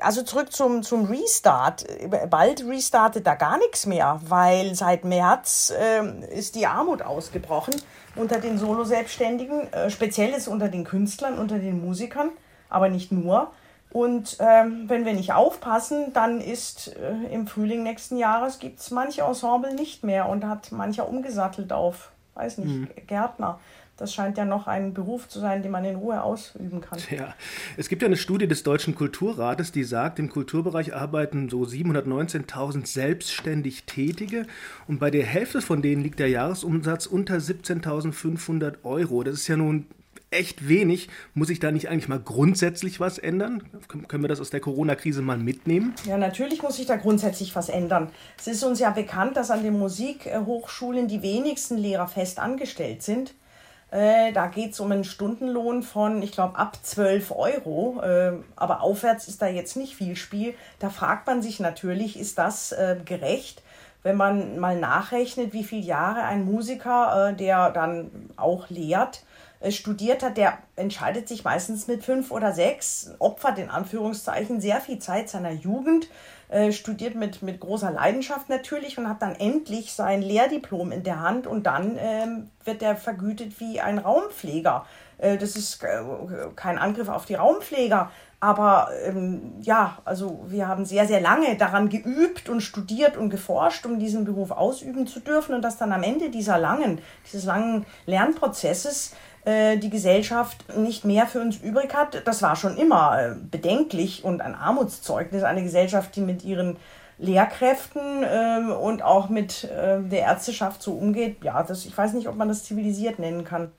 also 0.00 0.22
zurück 0.22 0.52
zum, 0.52 0.82
zum 0.82 1.04
Restart. 1.04 1.84
Bald 2.30 2.64
restartet 2.66 3.26
da 3.26 3.34
gar 3.34 3.58
nichts 3.58 3.86
mehr, 3.86 4.20
weil 4.24 4.74
seit 4.74 5.04
März 5.04 5.72
äh, 5.78 6.36
ist 6.36 6.54
die 6.54 6.66
Armut 6.66 7.02
ausgebrochen 7.02 7.74
unter 8.16 8.38
den 8.38 8.58
Solo-Selbstständigen, 8.58 9.72
äh, 9.72 9.90
speziell 9.90 10.30
ist 10.30 10.48
unter 10.48 10.68
den 10.68 10.84
Künstlern, 10.84 11.38
unter 11.38 11.58
den 11.58 11.84
Musikern, 11.84 12.30
aber 12.68 12.88
nicht 12.88 13.12
nur. 13.12 13.50
Und 13.90 14.38
ähm, 14.40 14.84
wenn 14.88 15.04
wir 15.04 15.12
nicht 15.12 15.34
aufpassen, 15.34 16.12
dann 16.14 16.40
ist 16.40 16.96
äh, 16.96 17.32
im 17.32 17.46
Frühling 17.46 17.82
nächsten 17.82 18.16
Jahres 18.16 18.58
gibt 18.58 18.80
es 18.80 18.90
manche 18.90 19.22
Ensemble 19.22 19.74
nicht 19.74 20.02
mehr 20.02 20.28
und 20.28 20.46
hat 20.46 20.72
mancher 20.72 21.08
umgesattelt 21.08 21.72
auf, 21.72 22.10
weiß 22.34 22.58
nicht, 22.58 22.74
mhm. 22.74 22.88
Gärtner 23.06 23.58
das 23.96 24.14
scheint 24.14 24.38
ja 24.38 24.44
noch 24.44 24.66
ein 24.66 24.94
Beruf 24.94 25.28
zu 25.28 25.38
sein, 25.38 25.62
den 25.62 25.70
man 25.70 25.84
in 25.84 25.96
Ruhe 25.96 26.22
ausüben 26.22 26.80
kann. 26.80 26.98
Ja, 27.10 27.34
es 27.76 27.88
gibt 27.88 28.02
ja 28.02 28.06
eine 28.06 28.16
Studie 28.16 28.48
des 28.48 28.62
Deutschen 28.62 28.94
Kulturrates, 28.94 29.70
die 29.72 29.84
sagt, 29.84 30.18
im 30.18 30.30
Kulturbereich 30.30 30.94
arbeiten 30.94 31.48
so 31.48 31.62
719.000 31.62 32.86
selbstständig 32.86 33.84
Tätige 33.84 34.46
und 34.88 34.98
bei 34.98 35.10
der 35.10 35.24
Hälfte 35.24 35.60
von 35.60 35.82
denen 35.82 36.02
liegt 36.02 36.18
der 36.18 36.28
Jahresumsatz 36.28 37.06
unter 37.06 37.36
17.500 37.36 38.76
Euro. 38.82 39.22
Das 39.22 39.34
ist 39.34 39.48
ja 39.48 39.56
nun 39.56 39.86
echt 40.32 40.68
wenig. 40.68 41.08
Muss 41.34 41.48
sich 41.48 41.60
da 41.60 41.70
nicht 41.70 41.88
eigentlich 41.88 42.08
mal 42.08 42.18
grundsätzlich 42.18 42.98
was 43.00 43.18
ändern? 43.18 43.62
Können 44.08 44.24
wir 44.24 44.28
das 44.28 44.40
aus 44.40 44.50
der 44.50 44.60
Corona-Krise 44.60 45.22
mal 45.22 45.38
mitnehmen? 45.38 45.94
Ja, 46.06 46.16
natürlich 46.16 46.62
muss 46.62 46.76
sich 46.76 46.86
da 46.86 46.96
grundsätzlich 46.96 47.54
was 47.54 47.68
ändern. 47.68 48.08
Es 48.38 48.46
ist 48.46 48.64
uns 48.64 48.80
ja 48.80 48.90
bekannt, 48.90 49.36
dass 49.36 49.50
an 49.50 49.62
den 49.62 49.78
Musikhochschulen 49.78 51.08
die 51.08 51.22
wenigsten 51.22 51.76
Lehrer 51.76 52.08
fest 52.08 52.38
angestellt 52.38 53.02
sind. 53.02 53.34
Äh, 53.92 54.32
da 54.32 54.46
geht 54.46 54.72
es 54.72 54.80
um 54.80 54.90
einen 54.90 55.04
Stundenlohn 55.04 55.82
von, 55.82 56.22
ich 56.22 56.32
glaube, 56.32 56.58
ab 56.58 56.78
12 56.82 57.30
Euro. 57.30 58.00
Äh, 58.02 58.32
aber 58.56 58.80
aufwärts 58.80 59.28
ist 59.28 59.42
da 59.42 59.46
jetzt 59.46 59.76
nicht 59.76 59.94
viel 59.94 60.16
Spiel. 60.16 60.54
Da 60.78 60.88
fragt 60.88 61.26
man 61.26 61.42
sich 61.42 61.60
natürlich, 61.60 62.18
ist 62.18 62.38
das 62.38 62.72
äh, 62.72 62.96
gerecht? 63.04 63.62
Wenn 64.02 64.16
man 64.16 64.58
mal 64.58 64.80
nachrechnet, 64.80 65.52
wie 65.52 65.62
viele 65.62 65.82
Jahre 65.82 66.22
ein 66.22 66.46
Musiker, 66.46 67.28
äh, 67.28 67.34
der 67.34 67.70
dann 67.70 68.10
auch 68.36 68.70
lehrt, 68.70 69.24
studiert 69.70 70.22
hat, 70.22 70.36
der 70.36 70.58
entscheidet 70.76 71.28
sich 71.28 71.44
meistens 71.44 71.86
mit 71.86 72.04
fünf 72.04 72.30
oder 72.30 72.52
sechs, 72.52 73.10
opfert 73.18 73.58
in 73.58 73.70
Anführungszeichen 73.70 74.60
sehr 74.60 74.80
viel 74.80 74.98
Zeit 74.98 75.28
seiner 75.28 75.52
Jugend 75.52 76.08
äh, 76.52 76.70
studiert 76.72 77.14
mit, 77.14 77.40
mit 77.40 77.60
großer 77.60 77.90
Leidenschaft 77.90 78.50
natürlich 78.50 78.98
und 78.98 79.08
hat 79.08 79.22
dann 79.22 79.34
endlich 79.34 79.94
sein 79.94 80.20
Lehrdiplom 80.20 80.92
in 80.92 81.02
der 81.02 81.20
Hand 81.20 81.46
und 81.46 81.66
dann 81.66 81.96
ähm, 81.98 82.50
wird 82.64 82.82
er 82.82 82.94
vergütet 82.94 83.58
wie 83.58 83.80
ein 83.80 83.96
Raumpfleger. 83.98 84.84
Äh, 85.16 85.38
das 85.38 85.56
ist 85.56 85.82
äh, 85.82 86.02
kein 86.54 86.76
Angriff 86.76 87.08
auf 87.08 87.24
die 87.24 87.36
Raumpfleger, 87.36 88.10
aber 88.38 88.90
ähm, 89.06 89.54
ja, 89.62 89.98
also 90.04 90.44
wir 90.48 90.68
haben 90.68 90.84
sehr, 90.84 91.06
sehr 91.06 91.22
lange 91.22 91.56
daran 91.56 91.88
geübt 91.88 92.50
und 92.50 92.60
studiert 92.60 93.16
und 93.16 93.30
geforscht, 93.30 93.86
um 93.86 93.98
diesen 93.98 94.26
Beruf 94.26 94.50
ausüben 94.50 95.06
zu 95.06 95.20
dürfen 95.20 95.54
und 95.54 95.62
dass 95.62 95.78
dann 95.78 95.92
am 95.92 96.02
Ende 96.02 96.28
dieser 96.28 96.58
langen, 96.58 97.00
dieses 97.24 97.44
langen 97.44 97.86
Lernprozesses 98.04 99.14
äh, 99.44 99.76
die 99.76 99.90
Gesellschaft 99.90 100.76
nicht 100.76 101.04
mehr 101.04 101.26
für 101.26 101.40
uns 101.40 101.56
übrig 101.58 101.94
hat. 101.94 102.22
Das 102.26 102.42
war 102.42 102.56
schon 102.56 102.76
immer 102.76 103.18
äh, 103.20 103.34
bedenklich 103.50 104.24
und 104.24 104.40
ein 104.40 104.54
Armutszeugnis. 104.54 105.42
Eine 105.42 105.62
Gesellschaft, 105.62 106.14
die 106.16 106.20
mit 106.20 106.44
ihren 106.44 106.76
Lehrkräften 107.18 108.24
ähm, 108.24 108.70
und 108.70 109.02
auch 109.02 109.28
mit 109.28 109.64
äh, 109.64 110.00
der 110.02 110.20
Ärzteschaft 110.20 110.82
so 110.82 110.92
umgeht, 110.92 111.36
ja, 111.42 111.62
das, 111.62 111.86
ich 111.86 111.96
weiß 111.96 112.14
nicht, 112.14 112.28
ob 112.28 112.36
man 112.36 112.48
das 112.48 112.64
zivilisiert 112.64 113.18
nennen 113.18 113.44
kann. 113.44 113.70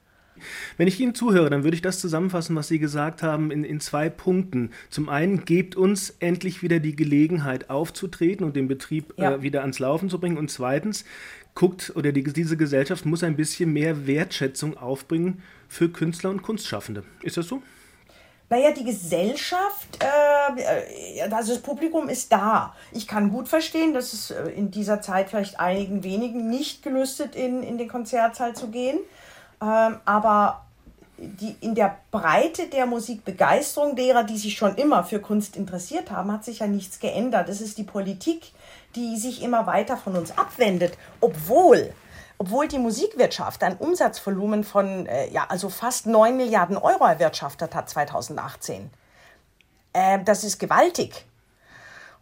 Wenn 0.77 0.87
ich 0.87 0.99
Ihnen 0.99 1.13
zuhöre, 1.13 1.49
dann 1.49 1.63
würde 1.63 1.75
ich 1.75 1.81
das 1.81 1.99
zusammenfassen, 1.99 2.55
was 2.55 2.67
Sie 2.67 2.79
gesagt 2.79 3.23
haben, 3.23 3.51
in, 3.51 3.63
in 3.63 3.79
zwei 3.79 4.09
Punkten. 4.09 4.71
Zum 4.89 5.09
einen, 5.09 5.45
gebt 5.45 5.75
uns 5.75 6.09
endlich 6.19 6.63
wieder 6.63 6.79
die 6.79 6.95
Gelegenheit 6.95 7.69
aufzutreten 7.69 8.45
und 8.45 8.55
den 8.55 8.67
Betrieb 8.67 9.13
ja. 9.17 9.35
äh, 9.35 9.41
wieder 9.41 9.61
ans 9.61 9.79
Laufen 9.79 10.09
zu 10.09 10.19
bringen. 10.19 10.37
Und 10.37 10.49
zweitens, 10.49 11.05
guckt 11.55 11.93
oder 11.95 12.11
die, 12.11 12.23
diese 12.23 12.57
Gesellschaft 12.57 13.05
muss 13.05 13.23
ein 13.23 13.35
bisschen 13.35 13.71
mehr 13.71 14.07
Wertschätzung 14.07 14.77
aufbringen 14.77 15.43
für 15.67 15.89
Künstler 15.89 16.29
und 16.29 16.41
Kunstschaffende. 16.41 17.03
Ist 17.21 17.37
das 17.37 17.47
so? 17.47 17.61
Naja, 18.49 18.71
die 18.71 18.83
Gesellschaft, 18.83 19.99
äh, 19.99 21.21
also 21.31 21.53
das 21.53 21.61
Publikum 21.61 22.09
ist 22.09 22.31
da. 22.31 22.75
Ich 22.91 23.07
kann 23.07 23.31
gut 23.31 23.47
verstehen, 23.47 23.93
dass 23.93 24.13
es 24.13 24.31
äh, 24.31 24.49
in 24.49 24.69
dieser 24.69 25.01
Zeit 25.01 25.29
vielleicht 25.29 25.59
einigen 25.59 26.03
wenigen 26.03 26.49
nicht 26.49 26.83
gelüstet 26.83 27.35
in, 27.35 27.63
in 27.63 27.77
den 27.77 27.87
Konzertsaal 27.87 28.53
zu 28.55 28.67
gehen. 28.67 28.99
Ähm, 29.61 29.97
aber 30.05 30.62
die, 31.17 31.55
in 31.61 31.75
der 31.75 31.97
Breite 32.11 32.67
der 32.67 32.85
Musikbegeisterung 32.85 33.95
derer, 33.95 34.23
die 34.23 34.37
sich 34.37 34.57
schon 34.57 34.75
immer 34.75 35.03
für 35.03 35.19
Kunst 35.19 35.55
interessiert 35.55 36.11
haben, 36.11 36.31
hat 36.31 36.43
sich 36.43 36.59
ja 36.59 36.67
nichts 36.67 36.99
geändert. 36.99 37.49
Es 37.49 37.61
ist 37.61 37.77
die 37.77 37.83
Politik, 37.83 38.51
die 38.95 39.17
sich 39.17 39.43
immer 39.43 39.65
weiter 39.67 39.97
von 39.97 40.15
uns 40.15 40.37
abwendet, 40.37 40.97
obwohl 41.21 41.93
obwohl 42.39 42.67
die 42.67 42.79
Musikwirtschaft 42.79 43.63
ein 43.63 43.77
Umsatzvolumen 43.77 44.63
von 44.63 45.05
äh, 45.05 45.29
ja, 45.29 45.45
also 45.47 45.69
fast 45.69 46.07
9 46.07 46.35
Milliarden 46.35 46.75
Euro 46.75 47.05
erwirtschaftet 47.05 47.73
hat 47.73 47.89
2018. 47.89 48.89
Äh, 49.93 50.19
das 50.25 50.43
ist 50.43 50.59
gewaltig. 50.59 51.25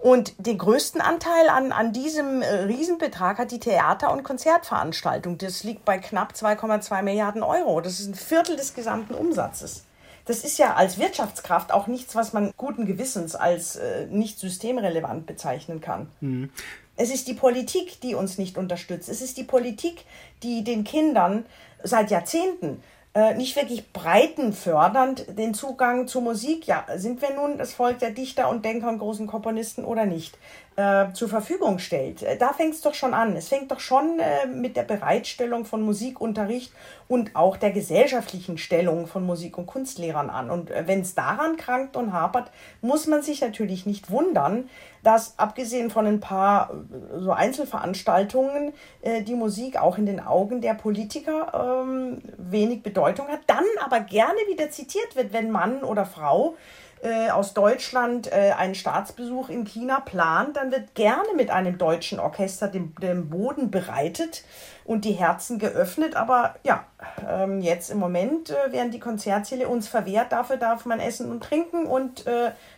Und 0.02 0.34
den 0.40 0.58
größten 0.58 1.00
Anteil 1.00 1.48
an, 1.50 1.72
an 1.72 1.94
diesem 1.94 2.42
äh, 2.42 2.64
Riesenbetrag 2.64 3.38
hat 3.38 3.52
die 3.52 3.60
Theater- 3.60 4.12
und 4.12 4.24
Konzertveranstaltung. 4.24 5.38
Das 5.38 5.64
liegt 5.64 5.86
bei 5.86 6.00
knapp 6.00 6.34
2,2 6.34 7.04
Milliarden 7.04 7.44
Euro. 7.44 7.82
Das 7.82 8.00
ist 8.00 8.08
ein 8.08 8.16
Viertel 8.16 8.56
des 8.56 8.74
gesamten 8.74 9.14
Umsatzes. 9.14 9.86
Das 10.26 10.44
ist 10.44 10.58
ja 10.58 10.74
als 10.74 10.98
Wirtschaftskraft 10.98 11.72
auch 11.72 11.86
nichts, 11.86 12.16
was 12.16 12.34
man 12.34 12.52
guten 12.58 12.88
Gewissens 12.88 13.36
als 13.36 13.76
äh, 13.76 14.08
nicht 14.08 14.40
systemrelevant 14.40 15.28
bezeichnen 15.28 15.82
kann. 15.82 16.10
Mhm. 16.20 16.50
Es 16.96 17.12
ist 17.12 17.28
die 17.28 17.36
Politik, 17.36 18.02
die 18.02 18.16
uns 18.16 18.40
nicht 18.40 18.58
unterstützt. 18.58 19.08
Es 19.08 19.22
ist 19.22 19.38
die 19.38 19.44
Politik, 19.44 20.06
die 20.42 20.64
den 20.64 20.84
Kindern 20.84 21.46
seit 21.84 22.10
Jahrzehnten 22.10 22.82
äh, 23.14 23.34
nicht 23.36 23.56
wirklich 23.58 23.92
breitenfördernd 23.92 25.38
den 25.38 25.54
Zugang 25.54 26.08
zu 26.08 26.22
Musik, 26.22 26.66
ja, 26.66 26.86
sind 26.96 27.22
wir 27.22 27.34
nun 27.34 27.58
das 27.58 27.74
Volk 27.74 28.00
der 28.00 28.12
Dichter 28.12 28.50
und 28.50 28.64
Denker 28.64 28.88
und 28.88 29.00
großen 29.00 29.28
Komponisten 29.28 29.84
oder 29.84 30.06
nicht, 30.06 30.38
äh, 30.78 31.12
zur 31.12 31.28
Verfügung 31.28 31.80
stellt. 31.80 32.24
Äh, 32.24 32.38
da 32.38 32.54
fängt 32.54 32.74
es 32.74 32.80
doch 32.80 32.94
schon 32.94 33.14
an. 33.14 33.36
Es 33.36 33.50
fängt 33.50 33.70
doch 33.70 33.82
schon 33.82 34.20
äh, 34.20 34.48
mit 34.48 34.78
der 34.78 34.84
Bereitstellung 34.84 35.66
von 35.66 35.82
Musikunterricht 35.82 36.72
und 37.10 37.36
auch 37.36 37.58
der 37.58 37.72
gesellschaftlichen 37.72 38.58
Stellung 38.58 39.08
von 39.08 39.26
Musik- 39.26 39.58
und 39.58 39.66
Kunstlehrern 39.66 40.30
an. 40.30 40.50
Und 40.50 40.70
wenn 40.70 41.02
es 41.02 41.14
daran 41.14 41.58
krankt 41.58 41.98
und 41.98 42.14
hapert, 42.14 42.50
muss 42.82 43.08
man 43.08 43.22
sich 43.22 43.42
natürlich 43.42 43.86
nicht 43.86 44.10
wundern, 44.10 44.70
dass 45.04 45.38
abgesehen 45.38 45.90
von 45.90 46.06
ein 46.06 46.20
paar 46.20 46.72
äh, 46.72 47.20
so 47.20 47.32
Einzelveranstaltungen 47.32 48.74
äh, 49.02 49.22
die 49.24 49.36
Musik 49.36 49.78
auch 49.80 49.98
in 49.98 50.06
den 50.06 50.20
Augen 50.20 50.62
der 50.62 50.74
Politiker 50.74 51.84
ähm, 51.84 52.22
wenig 52.38 52.84
Bedeutung 52.84 53.28
hat, 53.28 53.42
dann 53.48 53.66
aber 53.84 54.00
gerne 54.02 54.40
wieder 54.50 54.70
zitiert 54.70 55.16
wird, 55.16 55.34
wenn 55.34 55.52
Mann 55.52 55.84
oder 55.84 56.06
Frau 56.06 56.56
äh, 57.04 57.32
aus 57.32 57.56
Deutschland 57.56 58.32
äh, 58.32 58.52
einen 58.56 58.76
Staatsbesuch 58.76 59.50
in 59.50 59.66
China 59.66 60.02
plant, 60.02 60.58
dann 60.58 60.72
wird 60.72 60.94
gerne 60.94 61.34
mit 61.36 61.50
einem 61.50 61.80
deutschen 61.80 62.20
Orchester 62.20 62.68
den 62.68 63.28
Boden 63.28 63.72
bereitet 63.72 64.44
und 64.86 65.04
die 65.04 65.14
Herzen 65.14 65.58
geöffnet. 65.58 66.16
Aber 66.16 66.56
ja, 66.64 66.86
ähm, 67.28 67.62
jetzt 67.62 67.90
im 67.90 67.98
Moment 67.98 68.50
werden 68.70 68.92
die 68.92 69.00
Konzertsäle 69.00 69.68
uns 69.68 69.88
verwehrt. 69.88 70.32
Dafür 70.32 70.58
darf 70.58 70.86
man 70.86 71.00
essen 71.00 71.32
und 71.32 71.44
trinken 71.44 71.88
und 71.88 72.26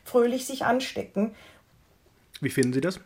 fröhlich 0.05 0.47
sich 0.47 0.63
anstecken. 0.63 1.35
Wie 2.43 2.49
finden 2.49 2.73
Sie 2.73 2.81
das? 2.81 2.99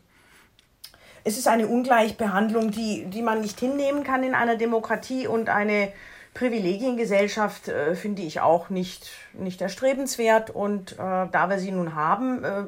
Es 1.24 1.38
ist 1.38 1.48
eine 1.48 1.67
Ungleichbehandlung, 1.67 2.72
die, 2.72 3.06
die 3.06 3.22
man 3.22 3.41
nicht 3.41 3.60
hinnehmen 3.60 4.03
kann 4.03 4.24
in 4.24 4.34
einer 4.34 4.56
Demokratie 4.56 5.27
und 5.27 5.50
eine 5.50 5.91
Privilegiengesellschaft 6.38 7.67
äh, 7.67 7.96
finde 7.96 8.22
ich 8.22 8.41
auch 8.41 8.70
nicht, 8.70 9.10
nicht 9.34 9.60
erstrebenswert. 9.60 10.51
Und 10.51 10.94
äh, 10.94 10.96
da 10.98 11.48
wir 11.50 11.58
sie 11.58 11.72
nun 11.72 11.96
haben, 11.96 12.44
äh, 12.44 12.63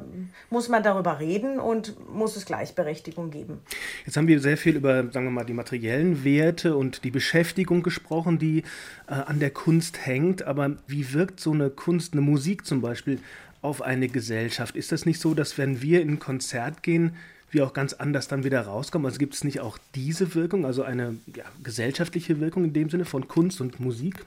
muss 0.50 0.68
man 0.68 0.82
darüber 0.82 1.20
reden 1.20 1.60
und 1.60 1.94
muss 2.12 2.36
es 2.36 2.46
Gleichberechtigung 2.46 3.30
geben. 3.30 3.60
Jetzt 4.04 4.16
haben 4.16 4.26
wir 4.26 4.40
sehr 4.40 4.56
viel 4.56 4.76
über, 4.76 5.10
sagen 5.12 5.26
wir 5.26 5.30
mal, 5.30 5.44
die 5.44 5.52
materiellen 5.52 6.24
Werte 6.24 6.76
und 6.76 7.04
die 7.04 7.12
Beschäftigung 7.12 7.84
gesprochen, 7.84 8.40
die 8.40 8.64
äh, 9.06 9.12
an 9.12 9.38
der 9.38 9.50
Kunst 9.50 10.04
hängt. 10.04 10.42
Aber 10.42 10.72
wie 10.88 11.12
wirkt 11.12 11.38
so 11.38 11.52
eine 11.52 11.70
Kunst, 11.70 12.12
eine 12.12 12.22
Musik 12.22 12.66
zum 12.66 12.80
Beispiel, 12.80 13.20
auf 13.62 13.82
eine 13.82 14.08
Gesellschaft? 14.08 14.76
Ist 14.76 14.92
das 14.92 15.06
nicht 15.06 15.20
so, 15.20 15.34
dass 15.34 15.58
wenn 15.58 15.82
wir 15.82 16.02
in 16.02 16.10
ein 16.10 16.18
Konzert 16.18 16.82
gehen, 16.82 17.16
wir 17.50 17.66
auch 17.66 17.72
ganz 17.72 17.92
anders 17.94 18.28
dann 18.28 18.44
wieder 18.44 18.62
rauskommen? 18.62 19.06
Also 19.06 19.18
gibt 19.18 19.34
es 19.34 19.44
nicht 19.44 19.60
auch 19.60 19.78
diese 19.94 20.34
Wirkung, 20.34 20.64
also 20.64 20.82
eine 20.82 21.16
ja, 21.34 21.44
gesellschaftliche 21.62 22.40
Wirkung 22.40 22.64
in 22.64 22.72
dem 22.72 22.90
Sinne 22.90 23.04
von 23.04 23.28
Kunst 23.28 23.60
und 23.60 23.80
Musik? 23.80 24.24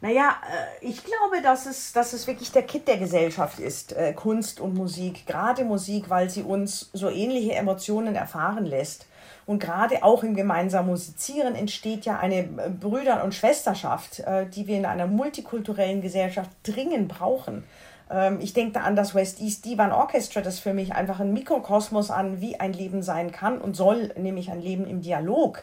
Naja, 0.00 0.36
äh, 0.80 0.86
ich 0.86 1.02
glaube, 1.04 1.42
dass 1.42 1.66
es, 1.66 1.92
dass 1.92 2.12
es 2.12 2.26
wirklich 2.26 2.52
der 2.52 2.62
Kit 2.62 2.86
der 2.86 2.98
Gesellschaft 2.98 3.58
ist, 3.58 3.92
äh, 3.92 4.12
Kunst 4.12 4.60
und 4.60 4.74
Musik. 4.74 5.26
Gerade 5.26 5.64
Musik, 5.64 6.08
weil 6.08 6.30
sie 6.30 6.42
uns 6.42 6.90
so 6.92 7.10
ähnliche 7.10 7.54
Emotionen 7.54 8.14
erfahren 8.14 8.64
lässt. 8.64 9.06
Und 9.44 9.60
gerade 9.60 10.02
auch 10.04 10.22
im 10.22 10.34
gemeinsamen 10.36 10.90
Musizieren 10.90 11.54
entsteht 11.54 12.04
ja 12.04 12.18
eine 12.18 12.40
äh, 12.40 12.70
Brüder- 12.70 13.24
und 13.24 13.34
Schwesterschaft, 13.34 14.22
die 14.54 14.66
wir 14.66 14.76
in 14.76 14.86
einer 14.86 15.06
multikulturellen 15.06 16.02
Gesellschaft 16.02 16.50
dringend 16.62 17.08
brauchen. 17.08 17.64
Ähm, 18.10 18.38
ich 18.40 18.52
denke 18.52 18.74
da 18.74 18.80
an 18.80 18.96
das 18.96 19.14
West 19.14 19.40
East 19.40 19.64
Divan 19.64 19.92
Orchestra, 19.92 20.40
das 20.40 20.58
für 20.58 20.74
mich 20.74 20.94
einfach 20.94 21.20
ein 21.20 21.32
Mikrokosmos 21.32 22.10
an, 22.10 22.40
wie 22.40 22.58
ein 22.58 22.72
Leben 22.72 23.02
sein 23.02 23.32
kann 23.32 23.58
und 23.58 23.76
soll, 23.76 24.12
nämlich 24.16 24.50
ein 24.50 24.60
Leben 24.60 24.86
im 24.86 25.00
Dialog. 25.00 25.62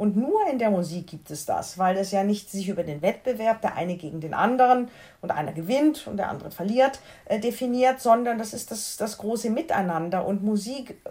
Und 0.00 0.16
nur 0.16 0.46
in 0.50 0.58
der 0.58 0.70
Musik 0.70 1.08
gibt 1.08 1.30
es 1.30 1.44
das, 1.44 1.76
weil 1.76 1.98
es 1.98 2.10
ja 2.10 2.24
nicht 2.24 2.50
sich 2.50 2.70
über 2.70 2.84
den 2.84 3.02
Wettbewerb, 3.02 3.60
der 3.60 3.76
eine 3.76 3.96
gegen 3.96 4.22
den 4.22 4.32
anderen 4.32 4.88
und 5.20 5.30
einer 5.30 5.52
gewinnt 5.52 6.06
und 6.06 6.16
der 6.16 6.30
andere 6.30 6.50
verliert, 6.50 7.00
äh, 7.26 7.38
definiert, 7.38 8.00
sondern 8.00 8.38
das 8.38 8.54
ist 8.54 8.70
das, 8.70 8.96
das 8.96 9.18
große 9.18 9.50
Miteinander. 9.50 10.24
Und 10.24 10.42
Musik 10.42 11.02
äh, 11.04 11.10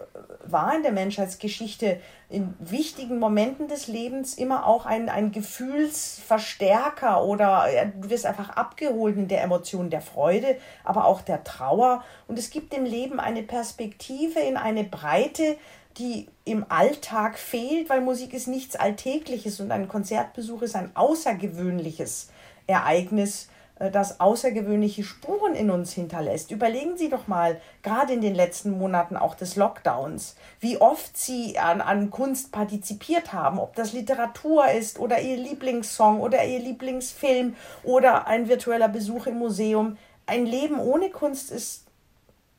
war 0.50 0.74
in 0.74 0.82
der 0.82 0.90
Menschheitsgeschichte 0.90 2.00
in 2.28 2.52
wichtigen 2.58 3.20
Momenten 3.20 3.68
des 3.68 3.86
Lebens 3.86 4.34
immer 4.34 4.66
auch 4.66 4.86
ein, 4.86 5.08
ein 5.08 5.30
Gefühlsverstärker 5.30 7.22
oder 7.24 7.66
du 8.00 8.10
wirst 8.10 8.26
einfach 8.26 8.50
abgeholt 8.50 9.16
in 9.16 9.28
der 9.28 9.42
Emotion 9.44 9.90
der 9.90 10.00
Freude, 10.00 10.56
aber 10.82 11.04
auch 11.04 11.20
der 11.20 11.44
Trauer. 11.44 12.02
Und 12.26 12.40
es 12.40 12.50
gibt 12.50 12.72
dem 12.72 12.84
Leben 12.84 13.20
eine 13.20 13.44
Perspektive 13.44 14.40
in 14.40 14.56
eine 14.56 14.82
Breite, 14.82 15.56
die 15.98 16.28
im 16.44 16.64
Alltag 16.68 17.38
fehlt, 17.38 17.90
weil 17.90 18.00
Musik 18.00 18.32
ist 18.32 18.48
nichts 18.48 18.76
Alltägliches 18.76 19.60
und 19.60 19.70
ein 19.72 19.88
Konzertbesuch 19.88 20.62
ist 20.62 20.76
ein 20.76 20.94
außergewöhnliches 20.94 22.30
Ereignis, 22.66 23.48
äh, 23.80 23.90
das 23.90 24.20
außergewöhnliche 24.20 25.02
Spuren 25.02 25.54
in 25.54 25.70
uns 25.70 25.92
hinterlässt. 25.92 26.52
Überlegen 26.52 26.96
Sie 26.96 27.08
doch 27.08 27.26
mal, 27.26 27.60
gerade 27.82 28.12
in 28.12 28.20
den 28.20 28.34
letzten 28.34 28.70
Monaten 28.70 29.16
auch 29.16 29.34
des 29.34 29.56
Lockdowns, 29.56 30.36
wie 30.60 30.80
oft 30.80 31.16
Sie 31.16 31.58
an, 31.58 31.80
an 31.80 32.10
Kunst 32.10 32.52
partizipiert 32.52 33.32
haben, 33.32 33.58
ob 33.58 33.74
das 33.74 33.92
Literatur 33.92 34.70
ist 34.70 34.98
oder 34.98 35.20
Ihr 35.20 35.36
Lieblingssong 35.36 36.20
oder 36.20 36.44
Ihr 36.44 36.60
Lieblingsfilm 36.60 37.56
oder 37.82 38.28
ein 38.28 38.48
virtueller 38.48 38.88
Besuch 38.88 39.26
im 39.26 39.38
Museum. 39.38 39.96
Ein 40.26 40.46
Leben 40.46 40.78
ohne 40.78 41.10
Kunst 41.10 41.50
ist, 41.50 41.84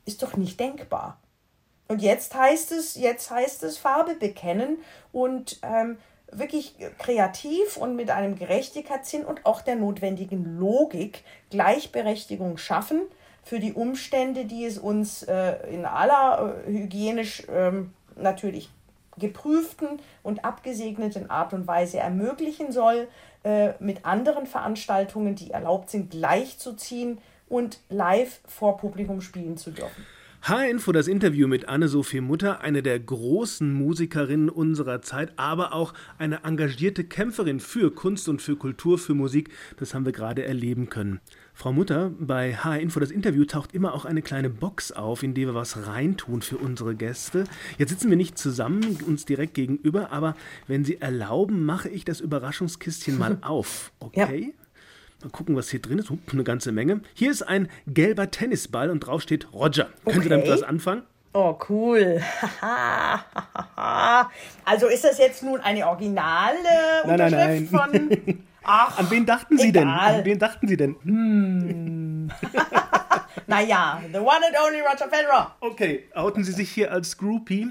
ist 0.06 0.22
doch 0.22 0.36
nicht 0.36 0.60
denkbar. 0.60 1.21
Und 1.92 2.02
jetzt 2.02 2.34
heißt 2.34 2.72
es, 2.72 2.96
jetzt 2.96 3.32
heißt 3.32 3.64
es 3.64 3.78
Farbe 3.78 4.16
bekennen 4.16 4.78
und 5.12 5.60
ähm, 5.62 5.98
wirklich 6.32 6.74
kreativ 6.98 7.76
und 7.76 7.98
mit 7.98 8.10
einem 8.12 8.38
Gerechtigkeitssinn 8.40 9.26
und 9.26 9.46
auch 9.46 9.60
der 9.60 9.76
notwendigen 9.76 10.58
Logik 10.58 11.26
Gleichberechtigung 11.50 12.58
schaffen 12.58 13.02
für 13.44 13.60
die 13.60 13.74
Umstände, 13.74 14.46
die 14.46 14.64
es 14.64 14.78
uns 14.78 15.24
äh, 15.24 15.70
in 15.70 15.86
aller 15.86 16.64
äh, 16.66 16.72
hygienisch 16.72 17.44
ähm, 17.50 17.92
natürlich 18.16 18.70
geprüften 19.18 20.00
und 20.24 20.46
abgesegneten 20.46 21.30
Art 21.30 21.52
und 21.52 21.68
Weise 21.68 22.00
ermöglichen 22.00 22.72
soll, 22.72 23.10
äh, 23.44 23.74
mit 23.80 24.06
anderen 24.06 24.46
Veranstaltungen, 24.46 25.36
die 25.36 25.52
erlaubt 25.52 25.90
sind, 25.90 26.12
gleichzuziehen 26.12 27.18
und 27.50 27.80
live 27.90 28.40
vor 28.48 28.78
Publikum 28.78 29.20
spielen 29.20 29.58
zu 29.58 29.72
dürfen. 29.72 30.06
H-Info, 30.44 30.92
das 30.92 31.08
Interview 31.08 31.48
mit 31.48 31.70
Anne-Sophie 31.70 32.20
Mutter, 32.20 32.62
eine 32.62 32.82
der 32.82 33.00
großen 33.00 33.72
Musikerinnen 33.72 34.50
unserer 34.50 35.04
Zeit, 35.04 35.34
aber 35.38 35.72
auch 35.72 35.94
eine 36.18 36.44
engagierte 36.44 37.04
Kämpferin 37.04 37.60
für 37.60 37.94
Kunst 37.94 38.28
und 38.28 38.42
für 38.42 38.56
Kultur, 38.56 38.98
für 38.98 39.14
Musik, 39.14 39.52
das 39.78 39.94
haben 39.94 40.04
wir 40.04 40.14
gerade 40.14 40.44
erleben 40.44 40.90
können. 40.90 41.20
Frau 41.54 41.72
Mutter, 41.72 42.12
bei 42.20 42.56
HR 42.56 42.80
Info 42.80 43.00
das 43.00 43.12
Interview 43.12 43.46
taucht 43.46 43.76
immer 43.76 43.94
auch 43.94 44.06
eine 44.06 44.24
kleine 44.24 44.50
Box 44.50 44.92
auf, 44.92 45.22
in 45.22 45.36
die 45.36 45.46
wir 45.46 45.54
was 45.54 45.86
reintun 45.86 46.42
für 46.42 46.58
unsere 46.58 46.96
Gäste. 46.96 47.44
Jetzt 47.78 47.92
sitzen 47.92 48.10
wir 48.10 48.18
nicht 48.18 48.40
zusammen, 48.40 48.98
uns 49.06 49.26
direkt 49.26 49.54
gegenüber, 49.54 50.12
aber 50.12 50.36
wenn 50.66 50.84
Sie 50.84 51.00
erlauben, 51.00 51.66
mache 51.66 51.90
ich 51.90 52.04
das 52.04 52.20
Überraschungskistchen 52.20 53.16
mal 53.16 53.38
auf. 53.42 53.92
Okay? 54.00 54.54
Ja. 54.58 54.61
Mal 55.24 55.30
gucken, 55.30 55.56
was 55.56 55.70
hier 55.70 55.82
drin 55.82 56.00
ist. 56.00 56.10
Hup, 56.10 56.20
eine 56.32 56.44
ganze 56.44 56.72
Menge. 56.72 57.02
Hier 57.14 57.32
ist 57.32 57.44
ein 57.44 57.70
gelber 57.88 58.32
Tennisball 58.32 58.90
und 58.90 59.02
drauf 59.02 59.22
steht 59.22 59.54
Roger. 59.54 59.90
Okay. 60.04 60.12
Können 60.12 60.24
Sie 60.24 60.30
damit 60.30 60.50
was 60.50 60.64
anfangen? 60.64 61.04
Oh, 61.34 61.58
cool. 61.70 62.22
also 64.66 64.88
ist 64.88 65.04
das 65.04 65.18
jetzt 65.18 65.44
nun 65.44 65.62
eine 65.62 65.88
originale 65.88 66.58
Unterschrift 67.04 67.72
nein, 67.72 67.90
nein, 67.92 68.08
nein. 68.10 68.28
von 68.28 68.44
Ach, 68.64 69.00
an 69.00 69.10
wen 69.10 69.26
dachten 69.26 69.58
Sie 69.58 69.70
egal. 69.70 69.84
denn? 69.84 69.90
An 69.90 70.26
wen 70.26 70.40
dachten 70.40 70.68
Sie 70.68 70.78
denn? 70.78 70.96
Hm. 71.04 72.32
naja, 73.48 74.02
the 74.12 74.20
one 74.20 74.46
and 74.46 74.56
only 74.66 74.82
Roger 74.82 75.10
Federer. 75.10 75.56
Okay, 75.62 76.04
outen 76.14 76.44
Sie 76.44 76.52
sich 76.52 76.70
hier 76.70 76.92
als 76.92 77.18
Groupie? 77.18 77.70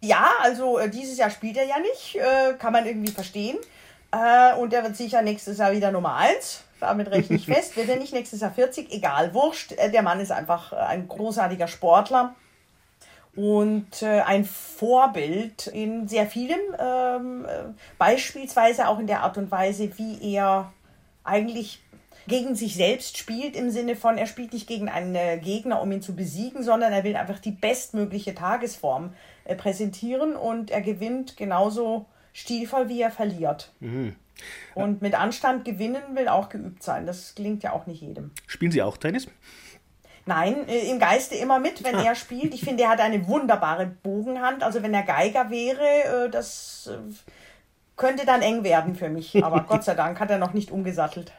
Ja, 0.00 0.30
also 0.40 0.78
äh, 0.78 0.88
dieses 0.88 1.16
Jahr 1.18 1.30
spielt 1.30 1.56
er 1.56 1.64
ja 1.64 1.78
nicht, 1.80 2.16
äh, 2.16 2.54
kann 2.58 2.72
man 2.72 2.86
irgendwie 2.86 3.12
verstehen. 3.12 3.58
Äh, 4.12 4.54
und 4.56 4.72
er 4.72 4.84
wird 4.84 4.96
sicher 4.96 5.22
nächstes 5.22 5.58
Jahr 5.58 5.72
wieder 5.72 5.90
Nummer 5.90 6.16
1. 6.16 6.64
Damit 6.80 7.10
rechne 7.10 7.36
ich 7.36 7.46
fest. 7.52 7.76
Wird 7.76 7.88
er 7.88 7.96
nicht 7.96 8.12
nächstes 8.12 8.40
Jahr 8.40 8.52
40? 8.52 8.92
Egal, 8.92 9.34
wurscht. 9.34 9.72
Äh, 9.72 9.90
der 9.90 10.02
Mann 10.02 10.20
ist 10.20 10.30
einfach 10.30 10.72
äh, 10.72 10.76
ein 10.76 11.08
großartiger 11.08 11.68
Sportler 11.68 12.34
und 13.34 14.02
äh, 14.02 14.20
ein 14.20 14.44
Vorbild 14.44 15.66
in 15.66 16.06
sehr 16.06 16.26
vielem, 16.26 16.60
ähm, 16.78 17.46
äh, 17.46 17.72
beispielsweise 17.96 18.88
auch 18.88 18.98
in 18.98 19.06
der 19.06 19.22
Art 19.22 19.38
und 19.38 19.50
Weise, 19.50 19.96
wie 19.96 20.34
er 20.34 20.70
eigentlich 21.24 21.80
gegen 22.26 22.54
sich 22.54 22.74
selbst 22.74 23.16
spielt, 23.16 23.56
im 23.56 23.70
Sinne 23.70 23.96
von, 23.96 24.18
er 24.18 24.26
spielt 24.26 24.52
nicht 24.52 24.68
gegen 24.68 24.88
einen 24.88 25.40
Gegner, 25.40 25.80
um 25.80 25.90
ihn 25.90 26.02
zu 26.02 26.14
besiegen, 26.14 26.62
sondern 26.62 26.92
er 26.92 27.04
will 27.04 27.16
einfach 27.16 27.38
die 27.38 27.50
bestmögliche 27.50 28.34
Tagesform 28.34 29.14
äh, 29.44 29.56
präsentieren 29.56 30.36
und 30.36 30.70
er 30.70 30.82
gewinnt 30.82 31.36
genauso 31.36 32.06
stilvoll, 32.32 32.88
wie 32.88 33.00
er 33.00 33.10
verliert. 33.10 33.72
Mhm. 33.80 34.16
Und 34.74 35.02
mit 35.02 35.14
Anstand 35.14 35.64
gewinnen 35.64 36.02
will 36.14 36.28
auch 36.28 36.48
geübt 36.48 36.82
sein. 36.82 37.06
Das 37.06 37.34
gelingt 37.34 37.62
ja 37.62 37.72
auch 37.72 37.86
nicht 37.86 38.00
jedem. 38.00 38.30
Spielen 38.46 38.72
Sie 38.72 38.82
auch 38.82 38.96
Tennis? 38.96 39.28
Nein, 40.24 40.68
äh, 40.68 40.90
im 40.90 40.98
Geiste 40.98 41.34
immer 41.34 41.58
mit, 41.58 41.84
wenn 41.84 41.94
er 42.04 42.14
spielt. 42.14 42.54
Ich 42.54 42.62
finde, 42.62 42.84
er 42.84 42.90
hat 42.90 43.00
eine 43.00 43.26
wunderbare 43.26 43.86
Bogenhand. 43.86 44.62
Also 44.62 44.82
wenn 44.82 44.94
er 44.94 45.02
Geiger 45.02 45.50
wäre, 45.50 46.26
äh, 46.26 46.30
das 46.30 46.90
äh, 46.92 46.98
könnte 47.96 48.24
dann 48.24 48.42
eng 48.42 48.64
werden 48.64 48.94
für 48.94 49.08
mich. 49.08 49.44
Aber 49.44 49.60
Gott 49.68 49.84
sei 49.84 49.94
Dank 49.94 50.18
hat 50.20 50.30
er 50.30 50.38
noch 50.38 50.54
nicht 50.54 50.70
umgesattelt. 50.70 51.32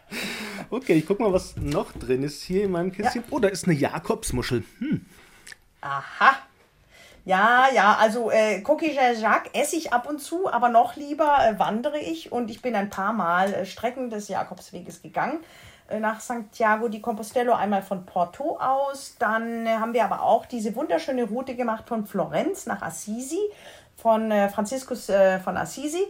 Okay, 0.69 0.93
ich 0.93 1.05
guck 1.05 1.19
mal, 1.19 1.33
was 1.33 1.55
noch 1.57 1.91
drin 1.93 2.23
ist 2.23 2.41
hier 2.43 2.65
in 2.65 2.71
meinem 2.71 2.91
Kistchen. 2.91 3.21
Ja. 3.21 3.27
Oh, 3.31 3.39
da 3.39 3.47
ist 3.47 3.65
eine 3.65 3.73
Jakobsmuschel. 3.73 4.63
Hm. 4.79 5.05
Aha. 5.81 6.37
Ja, 7.25 7.67
ja, 7.73 7.97
also 7.99 8.31
äh, 8.31 8.59
Coquille 8.61 9.13
Jacques 9.17 9.51
esse 9.53 9.77
ich 9.77 9.93
ab 9.93 10.09
und 10.09 10.19
zu, 10.19 10.51
aber 10.51 10.67
noch 10.67 10.97
lieber 10.97 11.37
äh, 11.41 11.57
wandere 11.57 11.97
ich 11.97 12.33
und 12.33 12.51
ich 12.51 12.61
bin 12.61 12.75
ein 12.75 12.89
paar 12.89 13.13
Mal 13.13 13.53
äh, 13.53 13.65
Strecken 13.65 14.09
des 14.09 14.27
Jakobsweges 14.27 15.01
gegangen. 15.01 15.39
Äh, 15.87 16.01
nach 16.01 16.19
Santiago 16.19 16.89
di 16.89 16.99
Compostelo, 16.99 17.53
einmal 17.53 17.81
von 17.81 18.05
Porto 18.05 18.57
aus. 18.57 19.15
Dann 19.19 19.65
äh, 19.65 19.69
haben 19.69 19.93
wir 19.93 20.03
aber 20.03 20.21
auch 20.23 20.45
diese 20.45 20.75
wunderschöne 20.75 21.23
Route 21.23 21.55
gemacht 21.55 21.87
von 21.87 22.05
Florenz 22.05 22.65
nach 22.65 22.81
Assisi, 22.81 23.39
von 23.95 24.29
äh, 24.29 24.49
Franziskus 24.49 25.05
von 25.43 25.55
Assisi. 25.57 26.03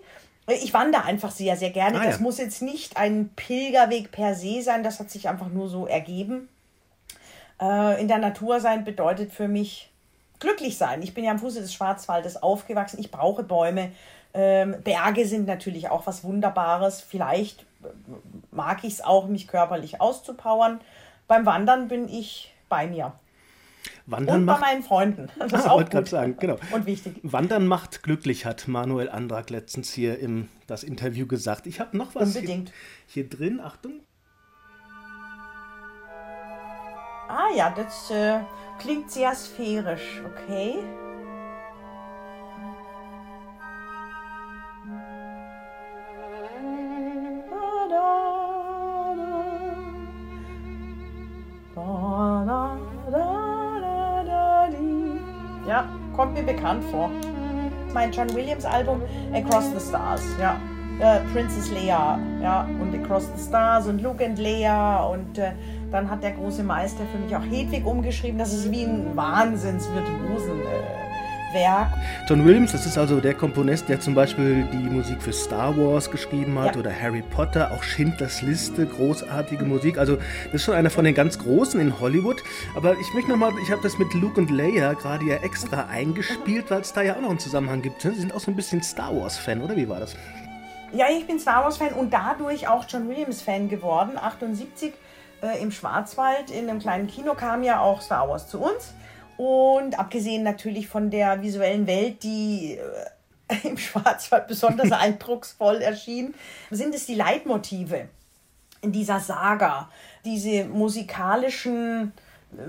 Ich 0.47 0.73
wandere 0.73 1.05
einfach 1.05 1.31
sehr, 1.31 1.55
sehr 1.55 1.69
gerne. 1.69 1.99
Ah, 1.99 2.03
ja. 2.03 2.09
Das 2.09 2.19
muss 2.19 2.37
jetzt 2.37 2.61
nicht 2.61 2.97
ein 2.97 3.29
Pilgerweg 3.35 4.11
per 4.11 4.33
se 4.33 4.61
sein, 4.61 4.83
das 4.83 4.99
hat 4.99 5.09
sich 5.09 5.29
einfach 5.29 5.47
nur 5.47 5.69
so 5.69 5.85
ergeben. 5.85 6.49
in 7.61 8.07
der 8.09 8.17
Natur 8.17 8.59
sein 8.59 8.83
bedeutet 8.83 9.31
für 9.31 9.47
mich 9.47 9.92
glücklich 10.43 10.77
sein. 10.77 11.01
Ich 11.01 11.13
bin 11.13 11.23
ja 11.23 11.31
am 11.31 11.39
Fuße 11.39 11.59
des 11.59 11.73
Schwarzwaldes 11.73 12.41
aufgewachsen. 12.43 12.99
Ich 12.99 13.09
brauche 13.09 13.43
Bäume. 13.43 13.91
Ähm, 14.33 14.75
Berge 14.83 15.25
sind 15.25 15.47
natürlich 15.47 15.89
auch 15.89 16.05
was 16.05 16.23
Wunderbares. 16.23 17.01
Vielleicht 17.01 17.65
mag 18.51 18.83
ich 18.83 18.93
es 18.93 19.01
auch, 19.01 19.27
mich 19.27 19.47
körperlich 19.47 20.01
auszupowern. 20.01 20.79
Beim 21.27 21.45
Wandern 21.45 21.87
bin 21.87 22.07
ich 22.07 22.53
bei 22.69 22.87
mir. 22.87 23.13
Wandern 24.05 24.37
und 24.37 24.45
macht, 24.45 24.61
bei 24.61 24.67
meinen 24.67 24.83
Freunden. 24.83 25.29
Das 25.37 25.53
ist 25.53 25.65
ah, 25.65 25.71
auch 25.71 25.89
gut. 25.89 26.07
Sagen, 26.07 26.37
genau. 26.39 26.57
und 26.71 26.85
wichtig. 26.85 27.19
Wandern 27.23 27.67
macht 27.67 28.03
glücklich, 28.03 28.45
hat 28.45 28.67
Manuel 28.67 29.09
Andrak 29.09 29.49
letztens 29.49 29.93
hier 29.93 30.19
im 30.19 30.49
das 30.67 30.83
Interview 30.83 31.27
gesagt. 31.27 31.67
Ich 31.67 31.79
habe 31.79 31.97
noch 31.97 32.15
was 32.15 32.35
Unbedingt. 32.35 32.71
Hier, 33.07 33.23
hier, 33.23 33.29
drin. 33.29 33.59
Achtung. 33.59 34.01
Ah 37.35 37.49
ja, 37.55 37.73
das 37.75 38.11
äh, 38.11 38.41
klingt 38.77 39.09
sehr 39.09 39.33
sphärisch. 39.33 40.21
Okay. 40.23 40.83
Ja, 55.65 55.85
kommt 56.15 56.33
mir 56.33 56.43
bekannt 56.43 56.83
vor. 56.91 57.09
Mein 57.95 58.11
John 58.11 58.31
Williams 58.35 58.63
Album 58.63 59.01
Across 59.33 59.71
the 59.73 59.79
Stars, 59.79 60.21
ja. 60.39 60.55
Äh, 60.99 61.21
Princess 61.33 61.71
Leia, 61.71 62.19
ja, 62.39 62.67
und 62.79 62.93
Across 62.93 63.31
the 63.35 63.43
Stars 63.43 63.87
und 63.87 64.03
Luke 64.03 64.23
and 64.23 64.37
Leia 64.37 65.03
und 65.05 65.39
äh, 65.39 65.53
dann 65.93 66.09
hat 66.09 66.23
der 66.23 66.31
große 66.31 66.63
Meister 66.63 67.03
für 67.11 67.19
mich 67.19 67.35
auch 67.35 67.43
Hedwig 67.43 67.85
umgeschrieben. 67.85 68.37
Das 68.37 68.51
ist 68.51 68.71
wie 68.71 68.83
ein 68.83 69.15
Wahnsinnsvirtuosen. 69.15 70.59
Äh, 70.61 71.03
Werk. 71.53 71.89
John 72.27 72.43
Williams, 72.45 72.71
das 72.71 72.87
ist 72.87 72.97
also 72.97 73.19
der 73.19 73.35
Komponist, 73.35 73.87
der 73.87 73.99
zum 73.99 74.15
Beispiel 74.15 74.67
die 74.73 74.89
Musik 74.89 75.21
für 75.21 75.31
Star 75.31 75.77
Wars 75.77 76.09
geschrieben 76.09 76.57
hat 76.57 76.73
ja. 76.73 76.79
oder 76.79 76.91
Harry 76.91 77.21
Potter, 77.21 77.71
auch 77.71 77.83
Schindlers 77.83 78.41
Liste, 78.41 78.87
großartige 78.87 79.63
Musik. 79.63 79.97
Also 79.99 80.17
das 80.45 80.55
ist 80.55 80.63
schon 80.63 80.73
einer 80.73 80.89
von 80.89 81.05
den 81.05 81.13
ganz 81.13 81.37
Großen 81.37 81.79
in 81.79 81.99
Hollywood. 81.99 82.43
Aber 82.75 82.97
ich 82.99 83.13
möchte 83.13 83.29
nochmal, 83.29 83.51
ich 83.61 83.71
habe 83.71 83.83
das 83.83 83.99
mit 83.99 84.13
Luke 84.15 84.39
und 84.39 84.49
Leia 84.49 84.93
gerade 84.93 85.25
ja 85.25 85.35
extra 85.35 85.85
eingespielt, 85.85 86.71
weil 86.71 86.81
es 86.81 86.91
da 86.91 87.03
ja 87.03 87.15
auch 87.15 87.21
noch 87.21 87.29
einen 87.29 87.39
Zusammenhang 87.39 87.81
gibt. 87.81 88.03
Ne? 88.03 88.11
Sie 88.13 88.21
sind 88.21 88.33
auch 88.33 88.39
so 88.39 88.49
ein 88.49 88.55
bisschen 88.55 88.81
Star 88.81 89.15
Wars-Fan, 89.15 89.61
oder 89.61 89.75
wie 89.75 89.87
war 89.87 89.99
das? 89.99 90.15
Ja, 90.91 91.05
ich 91.15 91.25
bin 91.25 91.39
Star 91.39 91.63
Wars-Fan 91.63 91.93
und 91.93 92.13
dadurch 92.13 92.67
auch 92.67 92.85
John 92.87 93.09
Williams-Fan 93.09 93.69
geworden. 93.69 94.11
78 94.15 94.93
äh, 95.43 95.61
im 95.61 95.71
Schwarzwald 95.71 96.49
in 96.49 96.69
einem 96.69 96.79
kleinen 96.79 97.07
Kino 97.07 97.33
kam 97.35 97.63
ja 97.63 97.81
auch 97.81 98.01
Star 98.01 98.29
Wars 98.29 98.47
zu 98.47 98.59
uns. 98.59 98.93
Und 99.37 99.99
abgesehen 99.99 100.43
natürlich 100.43 100.87
von 100.87 101.09
der 101.09 101.41
visuellen 101.41 101.85
Welt, 101.85 102.23
die 102.23 102.79
äh, 103.47 103.55
im 103.67 103.77
Schwarzwald 103.77 104.47
besonders 104.47 104.91
eindrucksvoll 104.93 105.81
erschien, 105.81 106.33
sind 106.71 106.95
es 106.95 107.05
die 107.05 107.15
Leitmotive 107.15 108.07
in 108.81 108.91
dieser 108.91 109.19
Saga, 109.19 109.89
diese 110.25 110.65
musikalischen 110.65 112.13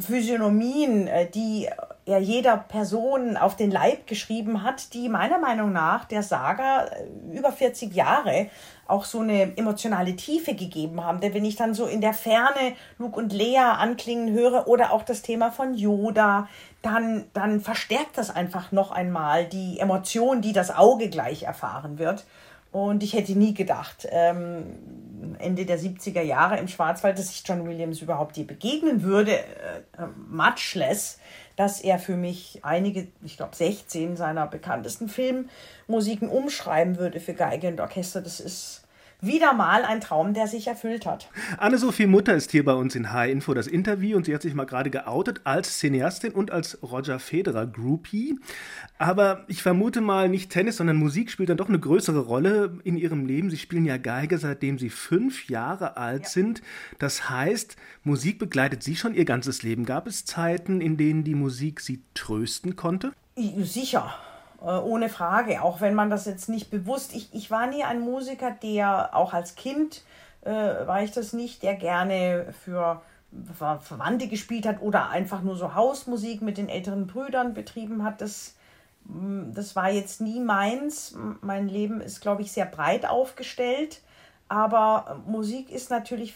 Physiognomien, 0.00 1.06
äh, 1.06 1.30
die 1.30 1.68
er 2.06 2.18
jeder 2.18 2.56
Person 2.56 3.36
auf 3.36 3.56
den 3.56 3.70
Leib 3.70 4.06
geschrieben 4.06 4.62
hat, 4.62 4.92
die 4.92 5.08
meiner 5.08 5.38
Meinung 5.38 5.72
nach 5.72 6.04
der 6.04 6.22
Saga 6.22 6.84
äh, 6.84 7.36
über 7.36 7.52
40 7.52 7.94
Jahre 7.94 8.48
auch 8.86 9.04
so 9.04 9.20
eine 9.20 9.56
emotionale 9.56 10.14
Tiefe 10.14 10.54
gegeben 10.54 11.02
haben. 11.02 11.20
Denn 11.20 11.32
wenn 11.32 11.44
ich 11.44 11.56
dann 11.56 11.72
so 11.72 11.86
in 11.86 12.02
der 12.02 12.12
Ferne 12.12 12.74
Luke 12.98 13.18
und 13.18 13.32
Lea 13.32 13.58
anklingen 13.58 14.34
höre 14.34 14.68
oder 14.68 14.92
auch 14.92 15.02
das 15.02 15.22
Thema 15.22 15.50
von 15.50 15.74
Yoda, 15.74 16.48
dann, 16.82 17.24
dann 17.32 17.60
verstärkt 17.60 18.18
das 18.18 18.28
einfach 18.34 18.72
noch 18.72 18.90
einmal 18.90 19.46
die 19.46 19.78
Emotion, 19.78 20.42
die 20.42 20.52
das 20.52 20.74
Auge 20.74 21.08
gleich 21.08 21.44
erfahren 21.44 21.98
wird. 21.98 22.24
Und 22.72 23.04
ich 23.04 23.12
hätte 23.12 23.38
nie 23.38 23.54
gedacht, 23.54 24.06
ähm, 24.10 24.64
Ende 25.38 25.64
der 25.64 25.78
70er 25.78 26.22
Jahre 26.22 26.58
im 26.58 26.66
Schwarzwald, 26.66 27.18
dass 27.18 27.30
ich 27.30 27.42
John 27.46 27.66
Williams 27.68 28.02
überhaupt 28.02 28.36
je 28.36 28.42
begegnen 28.42 29.02
würde, 29.02 29.38
äh, 29.38 30.02
äh 30.02 30.06
much 30.28 30.74
less 30.74 31.18
dass 31.56 31.80
er 31.80 31.98
für 31.98 32.16
mich 32.16 32.60
einige, 32.62 33.08
ich 33.24 33.36
glaube 33.36 33.54
16 33.54 34.16
seiner 34.16 34.46
bekanntesten 34.46 35.08
Filmmusiken 35.08 36.28
umschreiben 36.28 36.98
würde 36.98 37.20
für 37.20 37.34
Geige 37.34 37.68
und 37.68 37.80
Orchester. 37.80 38.20
Das 38.20 38.40
ist 38.40 38.83
wieder 39.26 39.54
mal 39.54 39.84
ein 39.84 40.00
Traum, 40.00 40.34
der 40.34 40.46
sich 40.46 40.66
erfüllt 40.66 41.06
hat. 41.06 41.28
Anne-Sophie 41.58 42.06
Mutter 42.06 42.34
ist 42.34 42.50
hier 42.50 42.64
bei 42.64 42.74
uns 42.74 42.94
in 42.94 43.12
H-Info 43.12 43.54
das 43.54 43.66
Interview 43.66 44.16
und 44.16 44.26
sie 44.26 44.34
hat 44.34 44.42
sich 44.42 44.54
mal 44.54 44.64
gerade 44.64 44.90
geoutet 44.90 45.40
als 45.44 45.78
Cineastin 45.78 46.32
und 46.32 46.50
als 46.50 46.78
Roger 46.82 47.18
Federer 47.18 47.66
Groupie. 47.66 48.38
Aber 48.98 49.44
ich 49.48 49.62
vermute 49.62 50.00
mal, 50.00 50.28
nicht 50.28 50.50
Tennis, 50.50 50.76
sondern 50.76 50.96
Musik 50.96 51.30
spielt 51.30 51.48
dann 51.48 51.56
doch 51.56 51.68
eine 51.68 51.80
größere 51.80 52.20
Rolle 52.20 52.78
in 52.84 52.96
ihrem 52.96 53.26
Leben. 53.26 53.50
Sie 53.50 53.58
spielen 53.58 53.84
ja 53.84 53.96
Geige, 53.96 54.38
seitdem 54.38 54.78
sie 54.78 54.90
fünf 54.90 55.48
Jahre 55.48 55.96
alt 55.96 56.24
ja. 56.24 56.28
sind. 56.28 56.62
Das 56.98 57.30
heißt, 57.30 57.76
Musik 58.02 58.38
begleitet 58.38 58.82
sie 58.82 58.96
schon 58.96 59.14
ihr 59.14 59.24
ganzes 59.24 59.62
Leben. 59.62 59.84
Gab 59.84 60.06
es 60.06 60.24
Zeiten, 60.24 60.80
in 60.80 60.96
denen 60.96 61.24
die 61.24 61.34
Musik 61.34 61.80
sie 61.80 62.02
trösten 62.14 62.76
konnte? 62.76 63.12
Sicher. 63.36 64.14
Äh, 64.64 64.78
ohne 64.78 65.10
Frage, 65.10 65.62
auch 65.62 65.80
wenn 65.80 65.94
man 65.94 66.08
das 66.08 66.24
jetzt 66.24 66.48
nicht 66.48 66.70
bewusst. 66.70 67.14
Ich, 67.14 67.34
ich 67.34 67.50
war 67.50 67.66
nie 67.66 67.84
ein 67.84 68.00
Musiker, 68.00 68.50
der 68.50 69.14
auch 69.14 69.34
als 69.34 69.56
Kind 69.56 70.02
äh, 70.42 70.50
war 70.50 71.02
ich 71.02 71.12
das 71.12 71.34
nicht, 71.34 71.62
der 71.62 71.74
gerne 71.74 72.54
für 72.64 73.02
Verwandte 73.80 74.28
gespielt 74.28 74.66
hat 74.66 74.80
oder 74.80 75.10
einfach 75.10 75.42
nur 75.42 75.56
so 75.56 75.74
Hausmusik 75.74 76.40
mit 76.40 76.56
den 76.56 76.68
älteren 76.68 77.06
Brüdern 77.06 77.52
betrieben 77.52 78.04
hat. 78.04 78.20
Das, 78.22 78.54
mm, 79.04 79.52
das 79.52 79.76
war 79.76 79.90
jetzt 79.90 80.22
nie 80.22 80.40
meins. 80.40 81.14
Mein 81.42 81.68
Leben 81.68 82.00
ist, 82.00 82.22
glaube 82.22 82.42
ich, 82.42 82.52
sehr 82.52 82.66
breit 82.66 83.06
aufgestellt. 83.06 84.00
Aber 84.48 85.22
Musik 85.26 85.70
ist 85.70 85.90
natürlich 85.90 86.34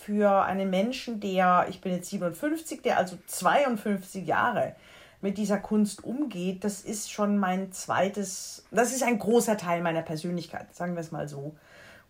für 0.00 0.42
einen 0.44 0.70
Menschen, 0.70 1.20
der, 1.20 1.66
ich 1.68 1.80
bin 1.80 1.92
jetzt 1.92 2.10
57, 2.10 2.82
der 2.82 2.98
also 2.98 3.16
52 3.26 4.26
Jahre 4.26 4.74
mit 5.24 5.38
dieser 5.38 5.56
Kunst 5.56 6.04
umgeht, 6.04 6.64
das 6.64 6.82
ist 6.82 7.10
schon 7.10 7.38
mein 7.38 7.72
zweites, 7.72 8.62
das 8.70 8.92
ist 8.92 9.02
ein 9.02 9.18
großer 9.18 9.56
Teil 9.56 9.80
meiner 9.80 10.02
Persönlichkeit, 10.02 10.74
sagen 10.74 10.92
wir 10.96 11.00
es 11.00 11.12
mal 11.12 11.28
so. 11.28 11.54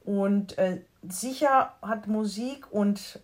Und 0.04 0.58
äh, 0.58 0.80
sicher 1.08 1.74
hat 1.80 2.08
Musik 2.08 2.66
und 2.72 3.20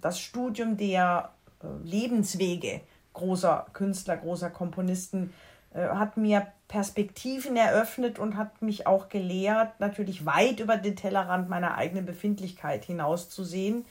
das 0.00 0.18
Studium 0.18 0.78
der 0.78 1.28
äh, 1.62 1.66
Lebenswege 1.86 2.80
großer 3.12 3.66
Künstler, 3.74 4.16
großer 4.16 4.48
Komponisten 4.48 5.34
äh, 5.74 5.88
hat 5.88 6.16
mir 6.16 6.46
Perspektiven 6.66 7.54
eröffnet 7.54 8.18
und 8.18 8.38
hat 8.38 8.62
mich 8.62 8.86
auch 8.86 9.10
gelehrt, 9.10 9.78
natürlich 9.78 10.24
weit 10.24 10.58
über 10.58 10.78
den 10.78 10.96
Tellerrand 10.96 11.50
meiner 11.50 11.76
eigenen 11.76 12.06
Befindlichkeit 12.06 12.86
hinauszusehen. 12.86 13.84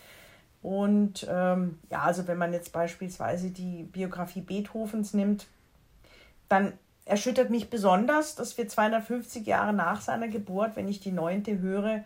Und 0.63 1.27
ähm, 1.29 1.77
ja, 1.89 2.01
also 2.03 2.25
wenn 2.27 2.37
man 2.37 2.53
jetzt 2.53 2.71
beispielsweise 2.71 3.51
die 3.51 3.83
Biografie 3.83 4.41
Beethovens 4.41 5.13
nimmt, 5.13 5.45
dann 6.47 6.73
erschüttert 7.05 7.49
mich 7.49 7.69
besonders, 7.69 8.35
dass 8.35 8.57
wir 8.57 8.67
250 8.67 9.45
Jahre 9.45 9.73
nach 9.73 9.99
seiner 9.99 10.29
Geburt, 10.29 10.77
wenn 10.77 10.87
ich 10.87 11.01
die 11.01 11.11
neunte 11.11 11.59
höre, 11.59 12.03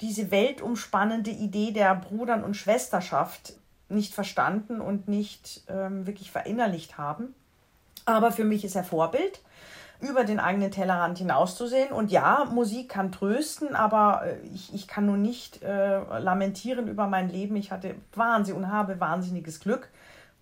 diese 0.00 0.30
weltumspannende 0.30 1.30
Idee 1.30 1.72
der 1.72 1.96
Brudern- 1.96 2.44
und 2.44 2.56
Schwesterschaft 2.56 3.54
nicht 3.88 4.14
verstanden 4.14 4.80
und 4.80 5.08
nicht 5.08 5.62
ähm, 5.68 6.06
wirklich 6.06 6.30
verinnerlicht 6.30 6.96
haben. 6.96 7.34
Aber 8.04 8.32
für 8.32 8.44
mich 8.44 8.64
ist 8.64 8.76
er 8.76 8.84
Vorbild, 8.84 9.40
über 10.02 10.24
den 10.24 10.40
eigenen 10.40 10.70
Tellerrand 10.70 11.18
hinauszusehen. 11.18 11.92
Und 11.92 12.10
ja, 12.10 12.46
Musik 12.50 12.88
kann 12.88 13.12
trösten, 13.12 13.74
aber 13.74 14.22
äh, 14.26 14.36
ich, 14.52 14.74
ich 14.74 14.88
kann 14.88 15.06
nun 15.06 15.22
nicht 15.22 15.62
äh, 15.62 15.98
lamentieren 16.18 16.88
über 16.88 17.06
mein 17.06 17.30
Leben. 17.30 17.56
Ich 17.56 17.70
hatte 17.70 17.94
Wahnsinn 18.14 18.56
und 18.56 18.70
habe 18.70 19.00
wahnsinniges 19.00 19.60
Glück 19.60 19.88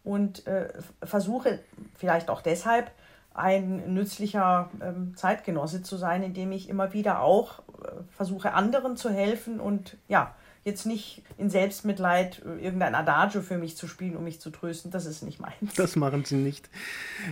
und 0.03 0.47
äh, 0.47 0.73
versuche 1.03 1.61
vielleicht 1.95 2.31
auch 2.31 2.41
deshalb 2.41 2.91
ein 3.35 3.95
nützlicher 3.95 4.71
ähm, 4.83 5.15
Zeitgenosse 5.17 5.83
zu 5.83 5.97
sein, 5.97 6.23
indem 6.23 6.53
ich 6.53 6.69
immer 6.69 6.93
wieder 6.95 7.21
auch 7.21 7.61
äh, 7.61 7.91
versuche, 8.11 8.55
anderen 8.55 8.97
zu 8.97 9.11
helfen 9.11 9.61
und 9.61 9.97
ja, 10.09 10.35
jetzt 10.65 10.85
nicht 10.87 11.23
in 11.39 11.49
Selbstmitleid 11.49 12.43
äh, 12.45 12.65
irgendein 12.65 12.95
Adagio 12.95 13.41
für 13.41 13.59
mich 13.59 13.77
zu 13.77 13.87
spielen, 13.87 14.17
um 14.17 14.25
mich 14.25 14.41
zu 14.41 14.51
trösten. 14.51 14.91
Das 14.91 15.07
ist 15.07 15.23
nicht 15.23 15.41
meins. 15.41 15.75
Das 15.77 15.97
machen 15.97 16.25
Sie 16.25 16.37
nicht. 16.37 16.69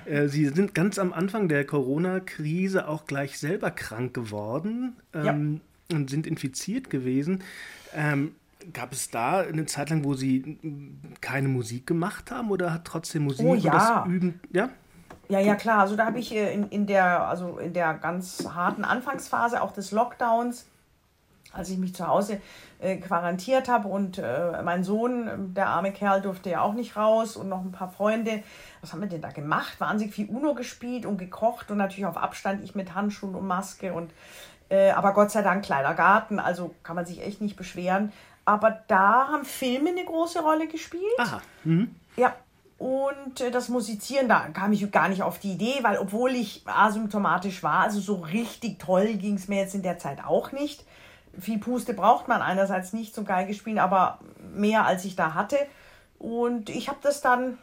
Äh, 0.07 0.29
Sie 0.29 0.47
sind 0.47 0.75
ganz 0.75 0.99
am 0.99 1.13
Anfang 1.13 1.49
der 1.49 1.65
Corona-Krise 1.67 2.89
auch 2.89 3.07
gleich 3.07 3.39
selber 3.39 3.71
krank 3.71 4.15
geworden 4.15 4.97
ähm, 5.13 5.61
ja. 5.91 5.97
und 5.97 6.11
sind 6.11 6.27
infiziert 6.27 6.91
gewesen. 6.91 7.43
Ähm, 7.95 8.35
gab 8.73 8.93
es 8.93 9.11
da 9.11 9.41
eine 9.41 9.67
Zeit 9.67 9.91
lang, 9.91 10.05
wo 10.05 10.15
Sie 10.15 10.59
keine 11.21 11.49
Musik 11.49 11.87
gemacht 11.87 12.31
haben 12.31 12.51
oder 12.51 12.73
hat 12.73 12.85
trotzdem 12.85 13.25
Musik 13.25 13.47
oh, 13.47 13.55
ja. 13.55 13.73
das 13.73 14.07
Üben? 14.07 14.41
Ja. 14.53 14.71
Ja, 15.29 15.41
ja, 15.41 15.57
klar. 15.57 15.81
Also 15.81 15.95
da 15.95 16.07
habe 16.07 16.19
ich 16.19 16.35
äh, 16.35 16.55
in, 16.55 16.69
in, 16.71 16.87
der, 16.87 17.29
also 17.29 17.59
in 17.59 17.75
der 17.75 17.95
ganz 17.95 18.49
harten 18.55 18.85
Anfangsphase 18.85 19.61
auch 19.61 19.73
des 19.73 19.91
Lockdowns, 19.91 20.67
als 21.53 21.71
ich 21.71 21.79
mich 21.79 21.95
zu 21.95 22.07
Hause 22.07 22.41
äh, 22.79 22.97
quarantiert 22.97 23.69
habe 23.69 23.89
und 23.89 24.19
äh, 24.19 24.63
mein 24.63 24.85
Sohn, 24.85 25.55
der 25.55 25.69
arme 25.69 25.93
Kerl, 25.93 26.21
durfte 26.21 26.51
ja 26.51 26.61
auch 26.61 26.75
nicht 26.75 26.97
raus 26.97 27.37
und 27.37 27.49
noch 27.49 27.61
ein 27.61 27.73
paar 27.73 27.91
Freunde. 27.91 28.43
Was 28.81 28.93
haben 28.93 29.01
wir 29.01 29.09
denn 29.09 29.23
da 29.23 29.31
gemacht? 29.31 29.81
Wahnsinnig 29.81 30.15
viel 30.15 30.29
UNO 30.29 30.55
gespielt 30.55 31.07
und 31.07 31.19
gekocht 31.19 31.71
und 31.71 31.79
natürlich 31.79 32.07
auf 32.07 32.17
Abstand, 32.17 32.63
ich 32.63 32.75
mit 32.75 32.95
Handschuhen 32.95 33.35
und 33.35 33.47
Maske 33.47 33.93
und 33.93 34.11
äh, 34.69 34.91
aber 34.91 35.15
Gott 35.15 35.31
sei 35.31 35.43
Dank 35.43 35.65
kleiner 35.65 35.95
Garten, 35.95 36.39
also 36.39 36.75
kann 36.83 36.97
man 36.97 37.07
sich 37.07 37.23
echt 37.23 37.41
nicht 37.41 37.57
beschweren. 37.57 38.13
Aber 38.45 38.83
da 38.89 39.29
haben 39.29 39.45
Filme 39.45 39.91
eine 39.91 40.05
große 40.05 40.41
Rolle 40.41 40.69
gespielt. 40.69 41.03
Aha. 41.19 41.41
Mhm. 41.65 41.95
Ja, 42.17 42.35
und 42.79 43.41
äh, 43.41 43.51
das 43.51 43.69
Musizieren, 43.69 44.29
da 44.29 44.49
kam 44.49 44.73
ich 44.73 44.91
gar 44.93 45.09
nicht 45.09 45.23
auf 45.23 45.39
die 45.39 45.53
Idee, 45.53 45.81
weil 45.83 45.99
obwohl 45.99 46.31
ich 46.31 46.63
asymptomatisch 46.65 47.63
war, 47.63 47.81
also 47.81 48.01
so 48.01 48.15
richtig 48.17 48.79
toll 48.79 49.15
ging 49.15 49.35
es 49.35 49.49
mir 49.49 49.59
jetzt 49.59 49.75
in 49.75 49.83
der 49.83 49.99
Zeit 49.99 50.25
auch 50.25 50.53
nicht. 50.53 50.85
Viel 51.39 51.59
Puste 51.59 51.95
braucht 51.95 52.29
man 52.29 52.43
einerseits 52.43 52.93
nicht 52.93 53.15
zum 53.15 53.25
Geigespielen, 53.25 53.79
aber 53.79 54.19
mehr 54.55 54.87
als 54.87 55.05
ich 55.05 55.17
da 55.17 55.35
hatte. 55.35 55.57
Und 56.19 56.71
ich 56.71 56.89
habe 56.89 56.99
das 57.03 57.21
dann 57.21 57.59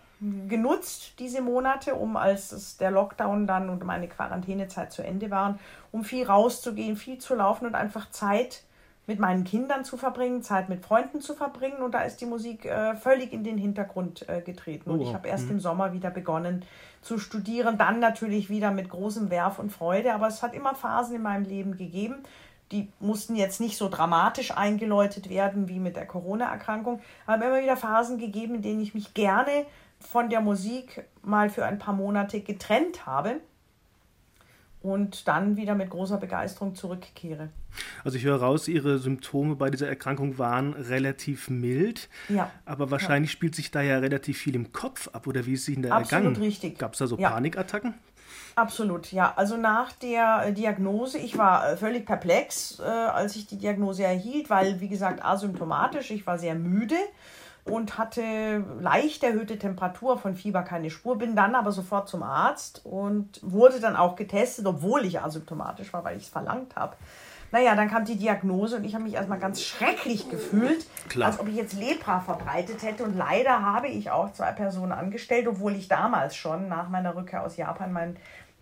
genutzt, 0.48 1.14
diese 1.20 1.42
Monate, 1.42 1.96
um 1.96 2.16
als 2.16 2.78
der 2.78 2.92
Lockdown 2.92 3.48
dann 3.48 3.70
und 3.70 3.84
meine 3.84 4.08
Quarantänezeit 4.08 4.92
zu 4.92 5.04
Ende 5.04 5.30
waren, 5.30 5.60
um 5.92 6.04
viel 6.04 6.26
rauszugehen, 6.26 6.96
viel 6.96 7.18
zu 7.18 7.36
laufen 7.36 7.66
und 7.66 7.76
einfach 7.76 8.10
Zeit 8.12 8.64
mit 9.08 9.20
meinen 9.20 9.44
Kindern 9.44 9.86
zu 9.86 9.98
verbringen, 9.98 10.42
Zeit 10.42 10.68
mit 10.68 10.84
Freunden 10.84 11.22
zu 11.22 11.36
verbringen. 11.36 11.84
Und 11.84 11.94
da 11.94 12.02
ist 12.02 12.22
die 12.22 12.26
Musik 12.26 12.66
äh, 12.66 12.96
völlig 12.96 13.34
in 13.34 13.44
den 13.44 13.58
Hintergrund 13.58 14.28
äh, 14.28 14.42
getreten. 14.42 14.90
Und 14.90 15.00
oh, 15.00 15.04
ich 15.04 15.14
habe 15.14 15.28
erst 15.28 15.46
mhm. 15.46 15.52
im 15.52 15.60
Sommer 15.60 15.94
wieder 15.94 16.10
begonnen 16.10 16.66
zu 17.02 17.20
studieren. 17.20 17.78
Dann 17.78 18.00
natürlich 18.00 18.50
wieder 18.50 18.72
mit 18.72 18.90
großem 18.90 19.30
Werf 19.30 19.60
und 19.60 19.72
Freude. 19.72 20.14
Aber 20.14 20.28
es 20.28 20.42
hat 20.42 20.56
immer 20.56 20.74
Phasen 20.74 21.18
in 21.18 21.22
meinem 21.22 21.44
Leben 21.44 21.78
gegeben. 21.78 22.24
Die 22.72 22.88
mussten 23.00 23.36
jetzt 23.36 23.62
nicht 23.62 23.78
so 23.78 23.90
dramatisch 23.90 24.52
eingeläutet 24.52 25.30
werden 25.30 25.70
wie 25.70 25.80
mit 25.80 25.96
der 25.96 26.06
Corona-Erkrankung. 26.06 27.00
Aber 27.26 27.46
immer 27.46 27.62
wieder 27.62 27.78
Phasen 27.78 28.18
gegeben, 28.18 28.56
in 28.56 28.62
denen 28.62 28.82
ich 28.82 28.94
mich 28.94 29.14
gerne 29.14 29.66
von 30.00 30.30
der 30.30 30.42
Musik 30.42 31.06
mal 31.22 31.50
für 31.50 31.66
ein 31.66 31.78
paar 31.78 31.94
Monate 31.94 32.42
getrennt 32.42 33.06
habe 33.06 33.40
und 34.86 35.28
dann 35.28 35.58
wieder 35.58 35.74
mit 35.74 35.90
großer 35.90 36.18
Begeisterung 36.18 36.76
zurückkehre. 36.76 37.50
Also 38.04 38.18
ich 38.18 38.24
höre 38.24 38.40
raus, 38.40 38.68
Ihre 38.68 39.00
Symptome 39.00 39.56
bei 39.56 39.72
dieser 39.72 39.88
Erkrankung 39.88 40.38
waren 40.38 40.74
relativ 40.74 41.50
mild. 41.50 42.08
Ja. 42.30 42.52
Aber 42.66 42.92
wahrscheinlich 42.92 43.32
ja. 43.32 43.34
spielt 43.34 43.56
sich 43.56 43.72
da 43.72 43.82
ja 43.82 43.98
relativ 43.98 44.38
viel 44.38 44.56
im 44.56 44.72
Kopf 44.72 45.08
ab, 45.08 45.26
oder 45.26 45.46
wie 45.48 45.54
ist 45.54 45.64
es 45.64 45.70
Ihnen 45.70 45.84
da 45.84 45.90
Absolut 45.90 46.12
ergangen? 46.12 46.28
Absolut 46.28 46.48
richtig. 46.48 46.78
Gab 46.78 46.94
es 46.94 47.00
da 47.00 47.08
so 47.08 47.18
ja. 47.18 47.32
Panikattacken? 47.32 47.96
Absolut, 48.56 49.12
ja. 49.12 49.34
Also 49.36 49.58
nach 49.58 49.92
der 49.92 50.52
Diagnose, 50.52 51.18
ich 51.18 51.38
war 51.38 51.72
äh, 51.72 51.78
völlig 51.78 52.06
perplex, 52.06 52.80
äh, 52.80 52.84
als 52.84 53.36
ich 53.36 53.48
die 53.48 53.58
Diagnose 53.58 54.04
erhielt, 54.04 54.50
weil, 54.50 54.80
wie 54.80 54.88
gesagt, 54.88 55.24
asymptomatisch, 55.24 56.12
ich 56.12 56.26
war 56.26 56.40
sehr 56.40 56.56
müde 56.56 56.96
und 57.66 57.98
hatte 57.98 58.64
leicht 58.80 59.24
erhöhte 59.24 59.58
Temperatur, 59.58 60.18
von 60.18 60.36
Fieber 60.36 60.62
keine 60.62 60.90
Spur, 60.90 61.18
bin 61.18 61.36
dann 61.36 61.56
aber 61.56 61.72
sofort 61.72 62.08
zum 62.08 62.24
Arzt 62.24 62.82
und 62.86 63.40
wurde 63.42 63.80
dann 63.80 63.96
auch 63.96 64.16
getestet, 64.16 64.66
obwohl 64.68 65.04
ich 65.04 65.20
asymptomatisch 65.20 65.92
war, 65.92 66.04
weil 66.04 66.18
ich 66.18 66.24
es 66.24 66.30
verlangt 66.30 66.76
habe. 66.76 66.96
Naja, 67.52 67.76
dann 67.76 67.90
kam 67.90 68.06
die 68.06 68.18
Diagnose 68.18 68.78
und 68.78 68.84
ich 68.84 68.96
habe 68.96 69.04
mich 69.04 69.14
erstmal 69.14 69.40
ganz 69.40 69.62
schrecklich 69.62 70.30
gefühlt, 70.30 70.86
Klar. 71.10 71.30
als 71.30 71.40
ob 71.40 71.48
ich 71.48 71.56
jetzt 71.56 71.74
Lepra 71.74 72.20
verbreitet 72.20 72.84
hätte. 72.84 73.04
Und 73.04 73.16
leider 73.16 73.62
habe 73.62 73.88
ich 73.88 74.12
auch 74.12 74.34
zwei 74.34 74.52
Personen 74.52 74.92
angestellt, 74.92 75.48
obwohl 75.48 75.76
ich 75.76 75.88
damals 75.88 76.36
schon 76.36 76.68
nach 76.68 76.90
meiner 76.90 77.16
Rückkehr 77.16 77.44
aus 77.44 77.58
Japan 77.58 77.94
mein 77.94 78.18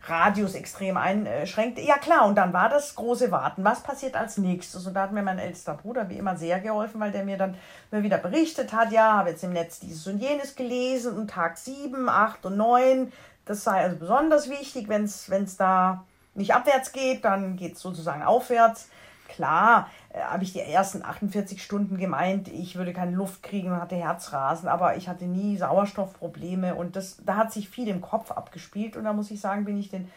Radius 0.05 0.53
extrem 0.53 0.97
einschränkte. 0.97 1.81
Ja 1.81 1.97
klar, 1.97 2.25
und 2.25 2.35
dann 2.35 2.51
war 2.51 2.67
das 2.67 2.95
große 2.95 3.31
Warten. 3.31 3.63
Was 3.63 3.83
passiert 3.83 4.15
als 4.15 4.37
nächstes? 4.37 4.85
Und 4.85 4.95
da 4.95 5.03
hat 5.03 5.13
mir 5.13 5.23
mein 5.23 5.39
ältester 5.39 5.75
Bruder 5.75 6.09
wie 6.09 6.17
immer 6.17 6.35
sehr 6.35 6.59
geholfen, 6.59 6.99
weil 6.99 7.11
der 7.11 7.23
mir 7.23 7.37
dann 7.37 7.55
mal 7.89 8.03
wieder 8.03 8.17
berichtet 8.17 8.73
hat, 8.73 8.91
ja, 8.91 9.13
habe 9.13 9.29
jetzt 9.29 9.43
im 9.43 9.53
Netz 9.53 9.79
dieses 9.79 10.05
und 10.07 10.19
jenes 10.19 10.55
gelesen 10.55 11.17
und 11.17 11.29
Tag 11.29 11.57
7, 11.57 12.09
8 12.09 12.45
und 12.45 12.57
9, 12.57 13.13
das 13.45 13.63
sei 13.63 13.81
also 13.81 13.97
besonders 13.97 14.49
wichtig, 14.49 14.89
wenn 14.89 15.05
es 15.05 15.57
da 15.57 16.03
nicht 16.35 16.53
abwärts 16.53 16.91
geht, 16.91 17.25
dann 17.25 17.55
geht 17.55 17.73
es 17.75 17.81
sozusagen 17.81 18.23
aufwärts. 18.23 18.89
Klar, 19.27 19.89
äh, 20.09 20.21
habe 20.21 20.43
ich 20.43 20.53
die 20.53 20.59
ersten 20.59 21.03
48 21.03 21.63
Stunden 21.63 21.97
gemeint, 21.97 22.47
ich 22.47 22.75
würde 22.75 22.93
keine 22.93 23.15
Luft 23.15 23.41
kriegen 23.41 23.71
und 23.71 23.81
hatte 23.81 23.95
Herzrasen, 23.95 24.67
aber 24.67 24.95
ich 24.97 25.09
hatte 25.09 25.25
nie 25.25 25.57
Sauerstoffprobleme 25.57 26.75
und 26.75 26.95
das, 26.95 27.17
da 27.25 27.37
hat 27.37 27.51
sich 27.51 27.69
viel 27.69 27.87
im 27.87 28.01
Kopf 28.01 28.31
abgespielt 28.31 28.95
und 28.95 29.05
da 29.05 29.13
muss 29.13 29.31
ich 29.31 29.41
sagen, 29.41 29.65
bin 29.65 29.79
ich 29.79 29.89
den 29.89 30.09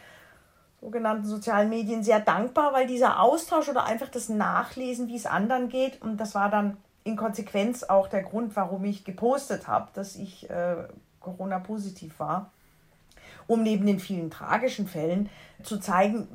sogenannten 0.80 1.24
sozialen 1.24 1.70
Medien 1.70 2.02
sehr 2.02 2.20
dankbar, 2.20 2.72
weil 2.72 2.86
dieser 2.86 3.20
Austausch 3.20 3.68
oder 3.68 3.84
einfach 3.84 4.08
das 4.08 4.28
Nachlesen, 4.28 5.08
wie 5.08 5.16
es 5.16 5.26
anderen 5.26 5.68
geht 5.68 6.02
und 6.02 6.18
das 6.18 6.34
war 6.34 6.50
dann 6.50 6.76
in 7.04 7.16
Konsequenz 7.16 7.84
auch 7.84 8.08
der 8.08 8.22
Grund, 8.22 8.56
warum 8.56 8.84
ich 8.84 9.04
gepostet 9.04 9.68
habe, 9.68 9.88
dass 9.94 10.16
ich 10.16 10.50
äh, 10.50 10.76
Corona-positiv 11.20 12.18
war 12.18 12.50
um 13.46 13.62
neben 13.62 13.86
den 13.86 14.00
vielen 14.00 14.30
tragischen 14.30 14.86
Fällen 14.86 15.28
zu 15.62 15.78
zeigen, 15.78 16.26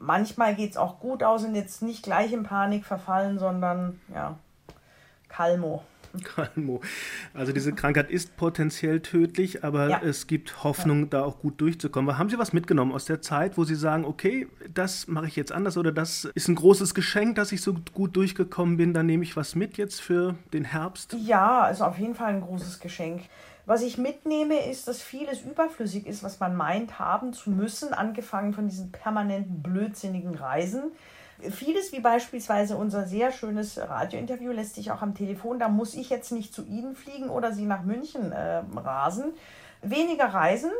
manchmal 0.00 0.54
geht 0.54 0.72
es 0.72 0.76
auch 0.76 1.00
gut 1.00 1.22
aus 1.22 1.44
und 1.44 1.54
jetzt 1.54 1.82
nicht 1.82 2.02
gleich 2.02 2.32
in 2.32 2.42
Panik 2.42 2.84
verfallen, 2.84 3.38
sondern 3.38 4.00
ja, 4.12 4.38
Calmo. 5.28 5.84
Calmo. 6.24 6.80
Also 7.34 7.52
diese 7.52 7.72
Krankheit 7.72 8.10
ist 8.10 8.36
potenziell 8.36 9.00
tödlich, 9.00 9.64
aber 9.64 9.88
ja. 9.88 10.00
es 10.02 10.26
gibt 10.26 10.64
Hoffnung, 10.64 11.00
ja. 11.00 11.06
da 11.10 11.24
auch 11.24 11.38
gut 11.38 11.60
durchzukommen. 11.60 12.18
Haben 12.18 12.30
Sie 12.30 12.38
was 12.38 12.52
mitgenommen 12.52 12.92
aus 12.92 13.04
der 13.04 13.20
Zeit, 13.20 13.56
wo 13.58 13.64
Sie 13.64 13.74
sagen, 13.74 14.04
okay, 14.04 14.48
das 14.72 15.06
mache 15.06 15.26
ich 15.26 15.36
jetzt 15.36 15.52
anders 15.52 15.76
oder 15.76 15.92
das 15.92 16.24
ist 16.34 16.48
ein 16.48 16.54
großes 16.54 16.94
Geschenk, 16.94 17.36
dass 17.36 17.52
ich 17.52 17.60
so 17.60 17.76
gut 17.92 18.16
durchgekommen 18.16 18.76
bin, 18.76 18.94
da 18.94 19.02
nehme 19.02 19.22
ich 19.22 19.36
was 19.36 19.54
mit 19.54 19.76
jetzt 19.76 20.00
für 20.00 20.34
den 20.52 20.64
Herbst? 20.64 21.14
Ja, 21.18 21.60
also 21.62 21.84
auf 21.84 21.98
jeden 21.98 22.14
Fall 22.14 22.34
ein 22.34 22.40
großes 22.40 22.80
Geschenk. 22.80 23.22
Was 23.66 23.82
ich 23.82 23.98
mitnehme, 23.98 24.66
ist, 24.70 24.88
dass 24.88 25.02
vieles 25.02 25.42
überflüssig 25.42 26.06
ist, 26.06 26.22
was 26.22 26.40
man 26.40 26.56
meint 26.56 26.98
haben 26.98 27.34
zu 27.34 27.50
müssen, 27.50 27.92
angefangen 27.92 28.54
von 28.54 28.66
diesen 28.66 28.90
permanenten 28.90 29.62
blödsinnigen 29.62 30.34
Reisen. 30.34 30.84
Vieles, 31.50 31.92
wie 31.92 32.00
beispielsweise 32.00 32.76
unser 32.76 33.06
sehr 33.06 33.30
schönes 33.30 33.78
Radiointerview, 33.78 34.50
lässt 34.50 34.74
sich 34.74 34.90
auch 34.90 35.02
am 35.02 35.14
Telefon. 35.14 35.58
Da 35.58 35.68
muss 35.68 35.94
ich 35.94 36.10
jetzt 36.10 36.32
nicht 36.32 36.52
zu 36.52 36.64
Ihnen 36.64 36.96
fliegen 36.96 37.30
oder 37.30 37.52
Sie 37.52 37.64
nach 37.64 37.82
München 37.82 38.32
äh, 38.32 38.62
rasen. 38.76 39.34
Weniger 39.82 40.26
Reisen, 40.26 40.72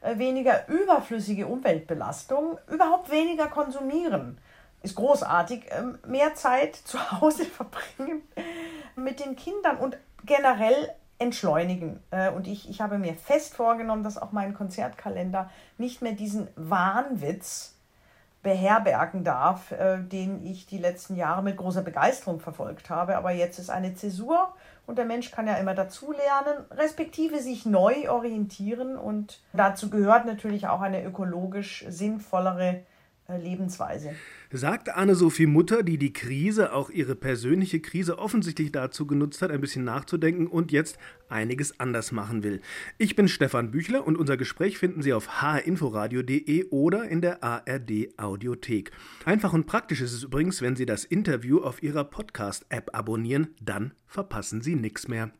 äh, 0.00 0.18
weniger 0.18 0.68
überflüssige 0.68 1.46
Umweltbelastung, 1.46 2.58
überhaupt 2.68 3.10
weniger 3.10 3.48
konsumieren. 3.48 4.38
Ist 4.82 4.94
großartig. 4.94 5.66
Ähm, 5.70 5.98
mehr 6.06 6.34
Zeit 6.34 6.76
zu 6.84 6.98
Hause 7.20 7.44
verbringen 7.44 8.22
mit 8.94 9.24
den 9.24 9.36
Kindern 9.36 9.76
und 9.76 9.98
generell 10.24 10.94
entschleunigen. 11.18 12.02
Äh, 12.10 12.30
und 12.30 12.46
ich, 12.46 12.68
ich 12.68 12.80
habe 12.80 12.98
mir 12.98 13.14
fest 13.14 13.54
vorgenommen, 13.54 14.02
dass 14.02 14.18
auch 14.18 14.32
mein 14.32 14.54
Konzertkalender 14.54 15.50
nicht 15.78 16.02
mehr 16.02 16.12
diesen 16.12 16.48
Wahnwitz 16.56 17.75
beherbergen 18.46 19.24
darf, 19.24 19.72
äh, 19.72 19.98
den 19.98 20.46
ich 20.46 20.66
die 20.66 20.78
letzten 20.78 21.16
Jahre 21.16 21.42
mit 21.42 21.56
großer 21.56 21.82
Begeisterung 21.82 22.38
verfolgt 22.38 22.90
habe. 22.90 23.16
Aber 23.16 23.32
jetzt 23.32 23.58
ist 23.58 23.70
eine 23.70 23.94
Zäsur 23.96 24.54
und 24.86 24.98
der 24.98 25.04
Mensch 25.04 25.32
kann 25.32 25.48
ja 25.48 25.54
immer 25.54 25.74
dazulernen, 25.74 26.64
respektive 26.70 27.40
sich 27.40 27.66
neu 27.66 28.08
orientieren. 28.08 28.96
Und 28.96 29.40
dazu 29.52 29.90
gehört 29.90 30.26
natürlich 30.26 30.68
auch 30.68 30.80
eine 30.80 31.02
ökologisch 31.02 31.84
sinnvollere 31.88 32.82
Lebensweise. 33.28 34.10
Sagt 34.52 34.88
Anne-Sophie 34.88 35.46
Mutter, 35.46 35.82
die 35.82 35.98
die 35.98 36.12
Krise, 36.12 36.72
auch 36.72 36.90
ihre 36.90 37.16
persönliche 37.16 37.80
Krise, 37.80 38.18
offensichtlich 38.18 38.70
dazu 38.70 39.06
genutzt 39.06 39.42
hat, 39.42 39.50
ein 39.50 39.60
bisschen 39.60 39.84
nachzudenken 39.84 40.46
und 40.46 40.70
jetzt 40.70 40.98
einiges 41.28 41.80
anders 41.80 42.12
machen 42.12 42.44
will. 42.44 42.60
Ich 42.98 43.16
bin 43.16 43.26
Stefan 43.26 43.72
Büchler 43.72 44.06
und 44.06 44.16
unser 44.16 44.36
Gespräch 44.36 44.78
finden 44.78 45.02
Sie 45.02 45.12
auf 45.12 45.42
hinforadio.de 45.42 46.68
oder 46.70 47.08
in 47.08 47.20
der 47.20 47.42
ARD 47.42 48.16
Audiothek. 48.16 48.92
Einfach 49.24 49.52
und 49.52 49.66
praktisch 49.66 50.00
ist 50.00 50.12
es 50.12 50.22
übrigens, 50.22 50.62
wenn 50.62 50.76
Sie 50.76 50.86
das 50.86 51.04
Interview 51.04 51.58
auf 51.58 51.82
Ihrer 51.82 52.04
Podcast-App 52.04 52.94
abonnieren, 52.94 53.48
dann 53.60 53.92
verpassen 54.06 54.62
Sie 54.62 54.76
nichts 54.76 55.08
mehr. 55.08 55.32